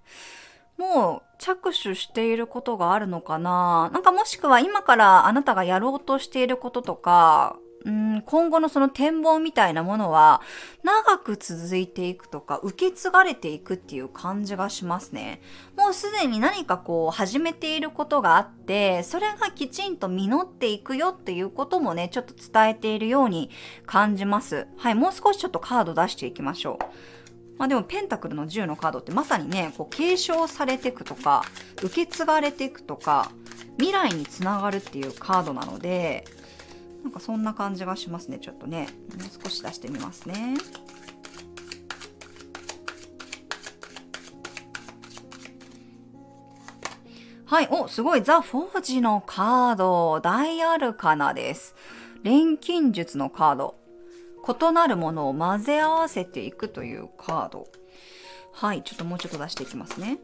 [0.78, 10.40] もう着手していることがあるのかななんかもしくは今からあなたがやろうとしていることとか、うん、今後のその展望みたいなものは
[10.82, 15.40] 長く続いていくとか受け継がれていくっていう感じがしますね。
[15.76, 23.50] もうすでに何かこう始めていることがあってそれがきちんと実っていくよっていうこともねちょっと伝えているように
[23.86, 24.68] 感じます。
[24.76, 27.12] はい、もう少しちょっとカード出していきましょう。
[27.58, 31.44] まあでもペンタクルの10のカードってまさにね、こう継承されていくとか、
[31.82, 33.30] 受け継がれていくとか、
[33.76, 36.24] 未来につながるっていうカードなので、
[37.02, 38.88] なんかそんな感じがしますね、ちょっとね。
[39.18, 40.54] もう少し出してみますね。
[47.52, 47.68] はい。
[47.70, 48.22] お、すごい。
[48.22, 50.20] ザ・フォージのカード。
[50.20, 51.74] 大アルカナです。
[52.22, 53.74] 錬金術のカード。
[54.48, 57.66] 異なるものを混ぜ合わせていくというカード。
[58.52, 58.82] はい。
[58.82, 60.18] ちょっともうちょっと出していきますね。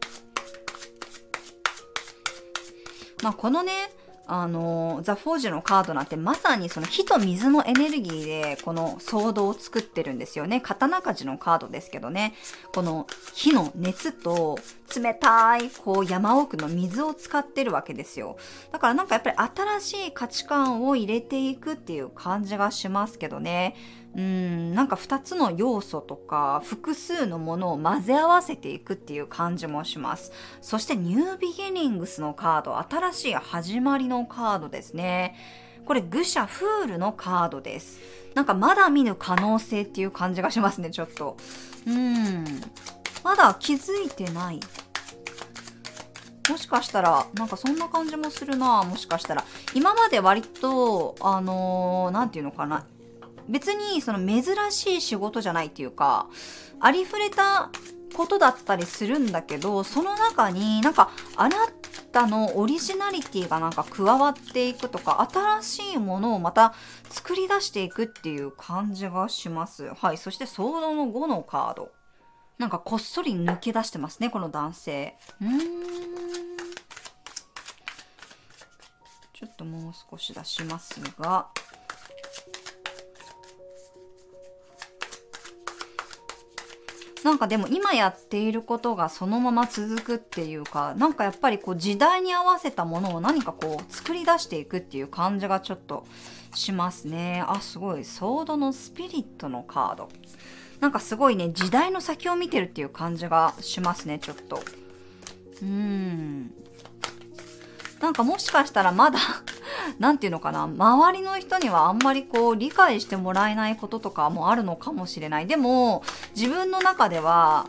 [3.21, 3.73] まあ、このね、
[4.31, 10.61] あの、ザ・フォージュのカードなんてまさにその火と水のエネルギーでこの騒動を作ってるんですよね。
[10.61, 12.35] 刀鍛冶のカードですけどね。
[12.73, 14.59] この火の熱と
[14.95, 18.37] 冷たいこう山奥の水を使ってるわけですよ。
[18.71, 19.35] だからなんかやっぱり
[19.79, 23.75] 新しい価値観を入れていくっていう感じがしますけどね。
[24.15, 30.31] うんなんか2つの要素とか複数のものを混ぜ合わせていくっていう感じもします。
[30.61, 35.35] そしてニュービギニングスのカード、新しい始まりのカードですね。
[35.85, 37.99] これ愚者フールのカードです。
[38.35, 41.37] なんかまだ見ぬ可能性っていう感じがしますね、ちょっと。
[41.87, 42.45] うん。
[43.23, 44.59] まだ気づいてない。
[46.49, 49.43] もしかしたら、なんかそんな感じもするなもしかしたら。
[49.75, 52.85] 今まで割と、あのー、なんていうのかな。
[53.49, 56.27] 別にその珍しい仕事じゃないっていうか、
[56.79, 57.71] ありふれた
[58.13, 61.55] ことだったりするんだけど、その中になんかあな
[62.11, 66.73] たのオリジナリティがなんか加わっていくとか、新しいものをまた
[67.09, 69.93] 作り出していくっていう感じがします。
[69.93, 70.17] はい。
[70.17, 71.91] そしてソードの5のカード。
[72.57, 75.15] なんかこっそり抜け出してますね、この男性。
[75.41, 75.59] うーん。
[79.33, 81.47] ちょっともう少し出しますが。
[87.23, 96.05] なんかでも今やっていることがそのまま続くっていうか、なんかやっぱりこう時代に合わせたものを何かこう作り出していくっていう感じがちょっと
[96.55, 97.43] しますね。
[97.47, 98.05] あ、すごい。
[98.05, 100.09] ソードのスピリットのカード。
[100.79, 104.63] なんかすごいね、時代の先を見てるっていう感じがしますね、ちょっと。
[105.61, 106.53] うーん。
[107.99, 109.19] なんかもしかしたらまだ
[109.99, 115.47] なんていうのかな、周りの人にはあんまりこう理解してもらえないこととかもあるのかもしれない。
[115.47, 116.03] でも、
[116.35, 117.67] 自分の中では、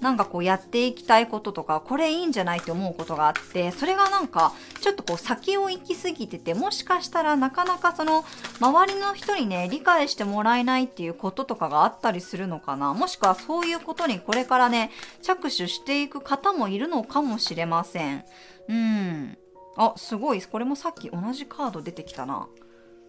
[0.00, 8.24] なんかこうやっていきたいこととか、これいいんじゃないって思うことがあって、それがなんかちょっとこう先を行き過ぎてて、もしかしたらなかなかその
[8.60, 12.94] 周りの人にね、理解してもらえないっていうこととかがあったりするのかな。
[12.94, 14.90] もしくはそういうことにこれからね、
[15.22, 18.24] 着手していく方もいるのかもしれません。
[18.68, 19.38] うん。
[19.78, 20.42] あ、すごい。
[20.42, 22.48] これもさっき同じカード出てきたな。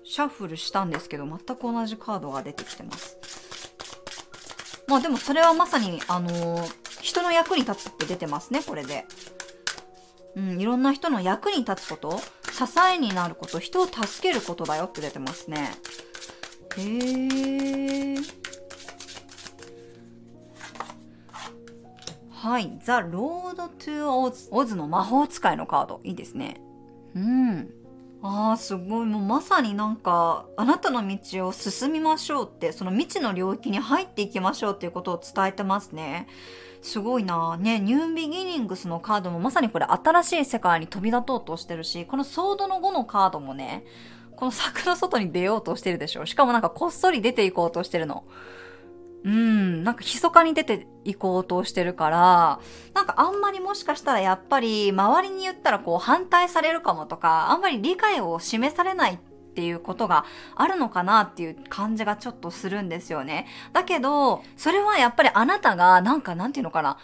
[0.03, 3.17] シャッフルしたんですけど、全く同じカードが出てきてます。
[4.87, 9.05] まあでもそれはまさに、あのー、人の役に立つって出てますね、これで。
[10.35, 12.63] うん、いろんな人の役に立つこと、支
[12.93, 15.71] えになること、人を助けることだよって出てますね。
[16.77, 18.48] へー。
[22.41, 22.79] はい。
[22.85, 24.47] The Road to Oz。
[24.51, 25.99] オズの魔法使いのカード。
[26.05, 26.61] いいですね。
[27.13, 27.69] うん。
[28.23, 29.05] ああ、すごい。
[29.05, 36.27] もうまさになんか、あなたの道を進みましょうって、その未知の領域に入っていきましょうっていうことを伝えてますね。
[36.81, 43.83] すごいなね、ニュービギニングスのカードもまさにこれ新しい世界に飛び立とうとしてるし、このソードの5のカードもね、
[44.37, 46.25] この柵の外に出ようとしてるでしょ。
[46.25, 48.23] しかもなんかこっそり出ていこうとしてるの。
[49.23, 52.59] うん、なんか密かに出ていこうとしてるから、
[52.93, 63.47] なんかあんまりもしかしたらやっぱり周りに言ったらこう反対されるかもとか、あんまり理解を示されないっていうことがあるのかなっていう感じがちょっとするんですよね。
[63.73, 66.97] だけど、それはやっぱりあなたがなんかなんていうのかな、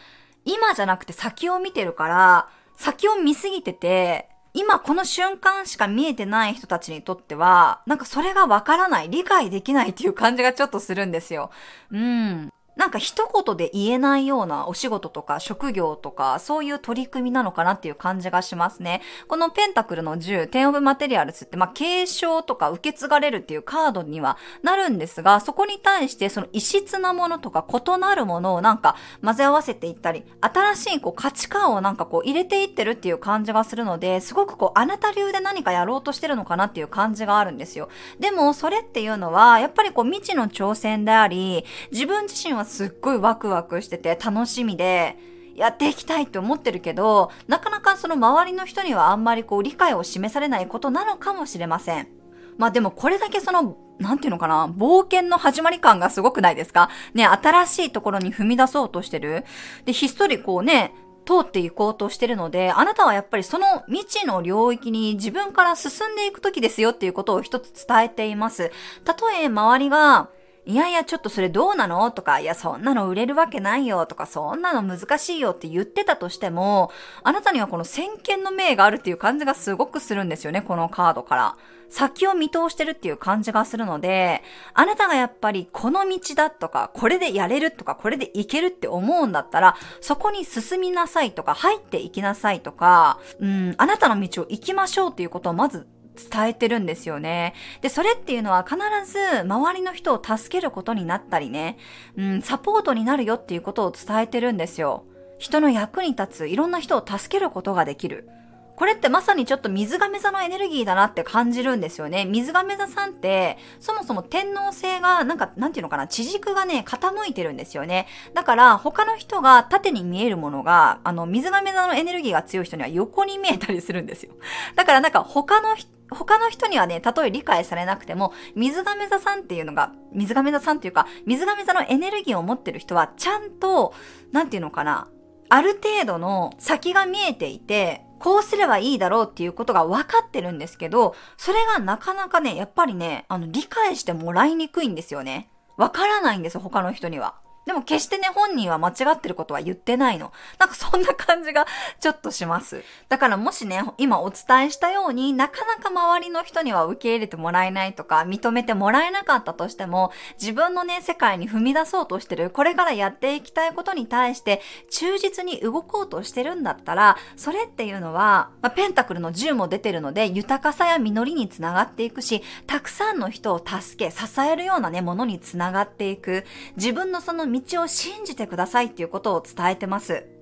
[0.45, 11.51] 今じゃなくて先を見てるから、先を見すぎてて、今この瞬間しか見えてない人たちにとっては、なんかそれがわからない、理解できないっていう感じがちょっとするんですよ。
[11.91, 12.49] うん。
[12.75, 19.01] なんか一言で言えないようなお仕事とか職業とかそういう取り組みなのかなっていう感じがしますね。
[19.27, 37.89] このペンタクルの10、テンオブマテリアルズって、まあ、継承とか受け継がれるっていうカードにはなるんですが、そこに対してその異質なものとか異なるものをなんか混ぜ合わせていったり、新しいこう価値観をなんかこう入れていってるっていう感じがするので、すごくこうあなた流で何かやろうとしてるのかなっていう感じがあるんですよ。
[38.19, 45.17] でもそれっていうのは、やっぱりこう未知の挑戦であり、自分自身はすっごいワクワクしてて楽しみで、
[45.55, 52.09] やっていきたいって思ってるけど、なかなかその周りの人にはあんまりこう理解を示されないことなのかもしれません。
[52.57, 56.89] まあでもこれだけその、なんていうのかな、冒険の始まり感がすごくないですか？
[57.13, 59.45] ね、新しいところに踏み出そうとしてる。
[59.85, 60.93] で、ひっそりこうね、
[61.25, 68.71] 通っていこうとしてるので、あなたはやっぱりその未知の領域に自分から進んでいく時ですよっていうことを一つ伝えています。
[69.05, 70.29] たとえ周りが、
[70.67, 72.09] いやいや、ちょっとそれどうなの？
[72.11, 76.91] とか、いや、そんなの売れるわけないよとか、そんなの難しいよって言ってたとしても、
[77.23, 81.57] あなたにはこの先見の明があるっていう感じがすごくするんですよね、このカードから。
[81.87, 84.41] 先を見通してるっていう感じがするので、
[84.73, 97.53] あなたがやっぱりこの道だとか、これでやれるとか、これでいけるって思うんだったら、そこに進みなさいとか、入っていきなさいとか、うん、あなたの道を行きましょうっていうことをまず伝えてるんですよね。
[97.81, 98.77] で、それっていうのは必
[99.11, 101.77] ず周りの人を助けることになったりね、
[102.17, 105.05] うん、サポートになるよっていうことを伝えてるんですよ。
[105.37, 108.29] 人の役に立つ、いろんな人を助けることができる。
[108.75, 112.25] これってまさにちょっと水亀座のエネルギーだなって感じるんですよね。
[112.25, 118.07] 水亀座さんって、そもそも天皇星が、なんか、なんていうのかな、地軸がね、傾いてるんですよね。
[118.33, 124.33] だから、他の人が縦に見えるものが、あの、水亀座のエネルギーが強い人には横に見えたりするんですよ。
[124.75, 133.93] だからなんか、他の人、他の人にはね、たとえ理解されなくても、水亀座さんっていうのが、水亀座さんっていうか、水亀座のエネルギーを持ってる人は、ちゃんと、
[134.31, 135.07] なんていうのかな、
[135.49, 145.49] ある程度の先が見えていて、こうすればいいだろうっていうことが分かってるんですけど、それがなかなかね、やっぱりね、あの、理解してもらいにくいんですよね。
[145.77, 147.35] わからないんです、他の人には。
[147.65, 150.31] でも決してね、本人は間違ってることは言ってないの。
[150.59, 151.65] なんかそんな感じが
[151.99, 152.83] ちょっとします。
[153.09, 164.61] だからもしね、今お伝えしたようになかなか周りの人には受け入れてもらえないとか、認めてもらえなかったとしても、自分のね、世界に踏み出そうとしてる、これからやっていきたいことに対して
[164.91, 176.45] 忠実に動こうとしてるんだったら、それっていうのは、まあ、ペンタクルの10も出てるので、豊かさや実りにつながっていくし、たくさんの人を助け、支えるようなね、ものにつながっていく。
[176.75, 180.34] 自分のその道を信じてくださいっていうことを伝えてます。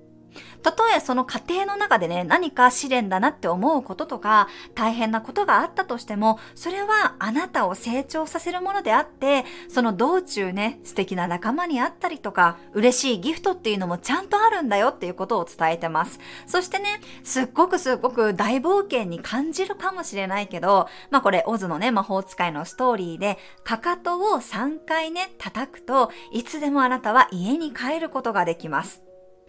[0.62, 16.18] たとえその過程の中でね、何か試練だなって思うこととか、大変なことがあったとしても、それはあなたを成長させるものであって、その道中ね、素敵な仲間に会ったりとか、嬉しいギフトっていうのもちゃんとあるんだよっていうことを伝えてます。
[16.46, 29.02] そしてね、すっごくすっごく大冒険に感じるかもしれないけど、まあこれ、オズのね、魔法使いのストーリーで、かかとを3回ね、叩くといつでもあなたは家に帰ることができます。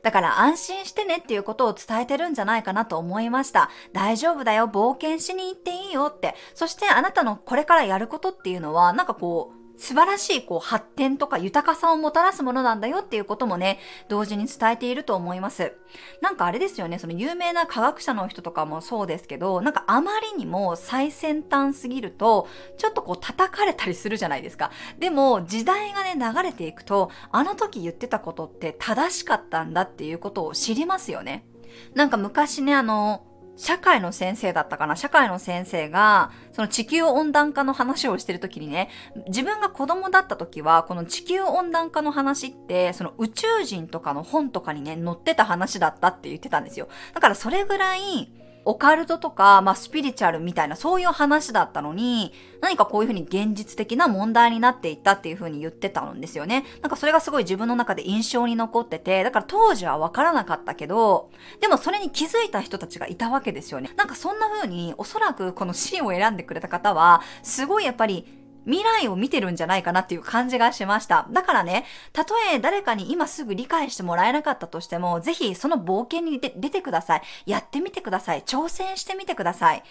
[0.05, 3.71] だから安心してねっていうことを伝えてるんじゃないかなと思いました。
[3.91, 6.35] 大丈夫だよ、冒険しに行っていいよって。
[6.53, 15.73] そしてあなたのこれからやることっていうのは、なんかこう、素晴らしいこう発展とか豊かさをもたらすものなんだよっていうこともね、同時に伝えていると思います。
[16.21, 22.47] なんかあれですよね、その有名な科学者の人とかもそうですけど、なんかあまりにも最先端すぎると、
[22.77, 24.71] ちょっとこう叩かれたりするじゃないですか。
[24.99, 31.45] でも時代がね、流れていくと、あの時言ってたことって正しかったんだっていうことを知りますよね。
[31.93, 33.25] なんか昔ね、あの、
[33.57, 34.95] 社会の先生だったかな？
[34.95, 38.89] 社会の先生が、その地球温暖化の話をしてるときにね、
[39.27, 46.89] 自分が子供だった時は、この地球温暖化の話って、その宇宙人とかの本とかにね、載ってた話だったって言ってたんですよ。
[47.13, 48.29] だからそれぐらい、
[48.65, 56.65] オカルトとか、まあ、スピリチュアルみたいな、そういう話だったのに、何かこういうふうに現実的な問題になっていったっていうふうに言ってたんですよね。
[56.81, 61.29] なんかそれがすごい自分の中で印象に残ってて、だから当時はわからなかったけど、
[61.61, 63.91] でもそれに気づいた人たちがいたわけですよね。
[63.95, 71.27] なんかそんな風に、おそらくこのシーンを選んでくれた方は、すごいやっぱり、未来を見てるんじゃないかなっていう感じがしました。
[71.31, 77.21] だからね、たとえ誰かに今すぐ理解してもらえなかったとしても、ぜひその冒険に出てください。
[77.45, 78.43] やってみてください。
[78.43, 79.83] 挑戦してみてください。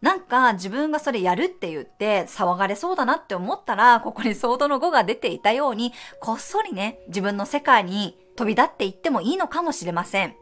[0.00, 10.36] なんか自分がそれやるって言って騒がれそうだなって思ったら、ここにソードの5が出ていたように、こっそりね、自分の世界に飛び立っていってもいいのかもしれません。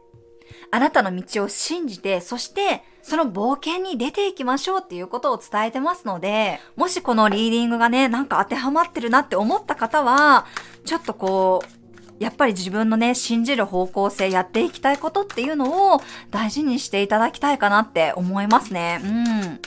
[0.71, 10.45] あなたの道を信じて、そしてその冒険に出ていきましょうっていうことを伝えてますので、もしこのリーディングがね、なんか当てはまってるなって思った方は、
[10.85, 11.77] ちょっとこう、
[12.19, 16.01] やっぱり自分のね、信じる方向性、やっていきたいことっていうのを
[16.31, 18.99] 大事にしていただきたいかなって思いますね。
[19.03, 19.61] うん。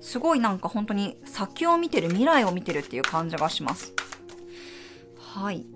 [0.00, 3.92] すごいなんか本当に先を見てる、未来を見てるっていう感じがします。
[5.16, 5.66] はい。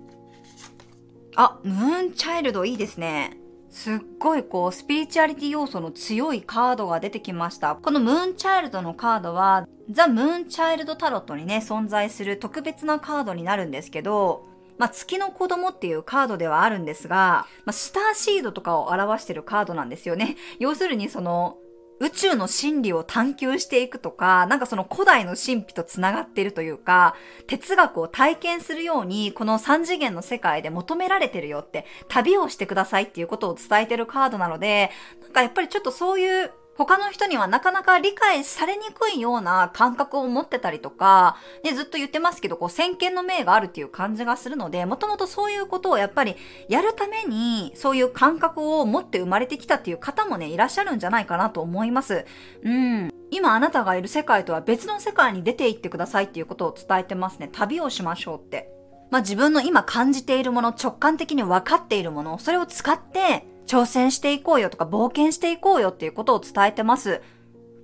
[1.35, 3.37] あ、ムーンチャイルドいいですね。
[3.73, 7.75] すっごいこう、スピリチュアリティ要素の強いカードが出てきました。
[7.75, 14.45] このムーンチャイルドのカードは、ザ・ムーンチャイルドタロットにね、存在する特別なカードになるんですけど、
[14.77, 20.37] まあ、月の子供っていうカードではあるんですが、まあ、スターシードとかを表してるカードなんですよね。
[20.59, 21.57] 要するにその、
[21.99, 27.15] 宇宙の真理を探求していくとか、なんかその古代の神秘と繋がっているというか、
[27.47, 34.91] 哲学を体験するように、この三次元の世界で求められてるよって、旅をしてくださいっていうことを伝えてるカードなので、
[35.21, 46.35] なんかやっぱりちょっとそういう他の人にはなかなか理解されにくいような感覚を持ってたりとか、ね、ずっと言ってますけど、こう、先見の明があるっていう感じがするので、もともとそういうことをやっぱり
[46.69, 52.25] やるために、そういう感覚を持って生まれてきたっていう方もね、いらっしゃるんじゃないかなと思います。
[52.63, 53.11] うん。
[53.29, 57.49] 今あなたがいる世界とは別の世界に出て行ってくださいっていうことを伝えてますね。
[57.51, 58.69] 旅をしましょうって。
[59.09, 67.21] まあ自分の今感じているもの、直感的に分かっているもの、それを使って、挑戦していこうよとか冒険していこうよっていうことを伝えてます。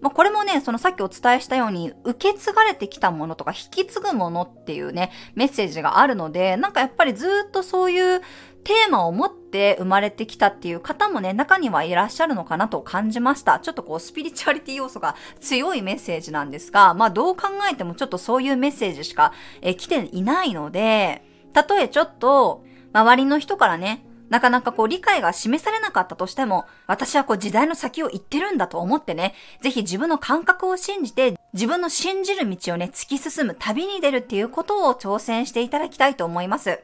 [0.01, 8.21] まあ、これもね、そのさっきお伝えしたように、受け継がれてきたものとか、引き継ぐものっていうね、メッセージがあるので、なんかやっぱりずっとそういう
[8.63, 13.59] テーマを持って生まれてきたっていう方もね、中にはいらっしゃるのかなと感じました。
[13.59, 36.79] ちょっとこう、スピリチュアリティ要素が強いメッセージなんですが、まあどう考えてもちょっとそういうメッセージしか、え来ていないので、たとえちょっと、周りの人からね、なかなかこう理解が示されなかったとしても、私はこう時代の先を行ってるんだと思ってね、ぜひ自分の感覚を信じて、自分の信じる道をね、突き進む旅に出るっていうことを挑戦していただきたいと思います。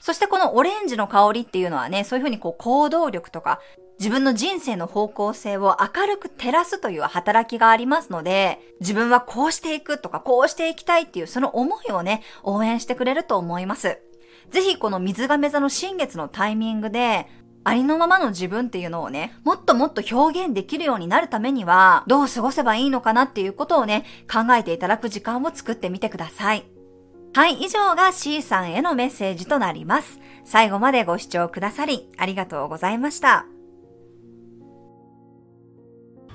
[0.00, 3.60] そしてこのオレンジの香りっていうのはね、そういうふうにこう行動力とか、
[3.98, 14.00] 自分の人生の方向性を明るく照らすという働きがありますので、自分はこうしていくとか、こうしていきたいっていうその思いをね、応援してくれると思います。
[14.50, 17.28] ぜひこの水亀座の新月のタイミングで、
[17.62, 26.64] ありのままの自分っていうのをね、もっともっと表現できるようになるためには、どう過ごせばいいのかなっていうことをね、考えていただく時間を作ってみてください。
[27.34, 30.18] はい、以上が C さんへのメッセージとなります。
[30.44, 33.59] 最後までご視聴くださり、ありがとうございました。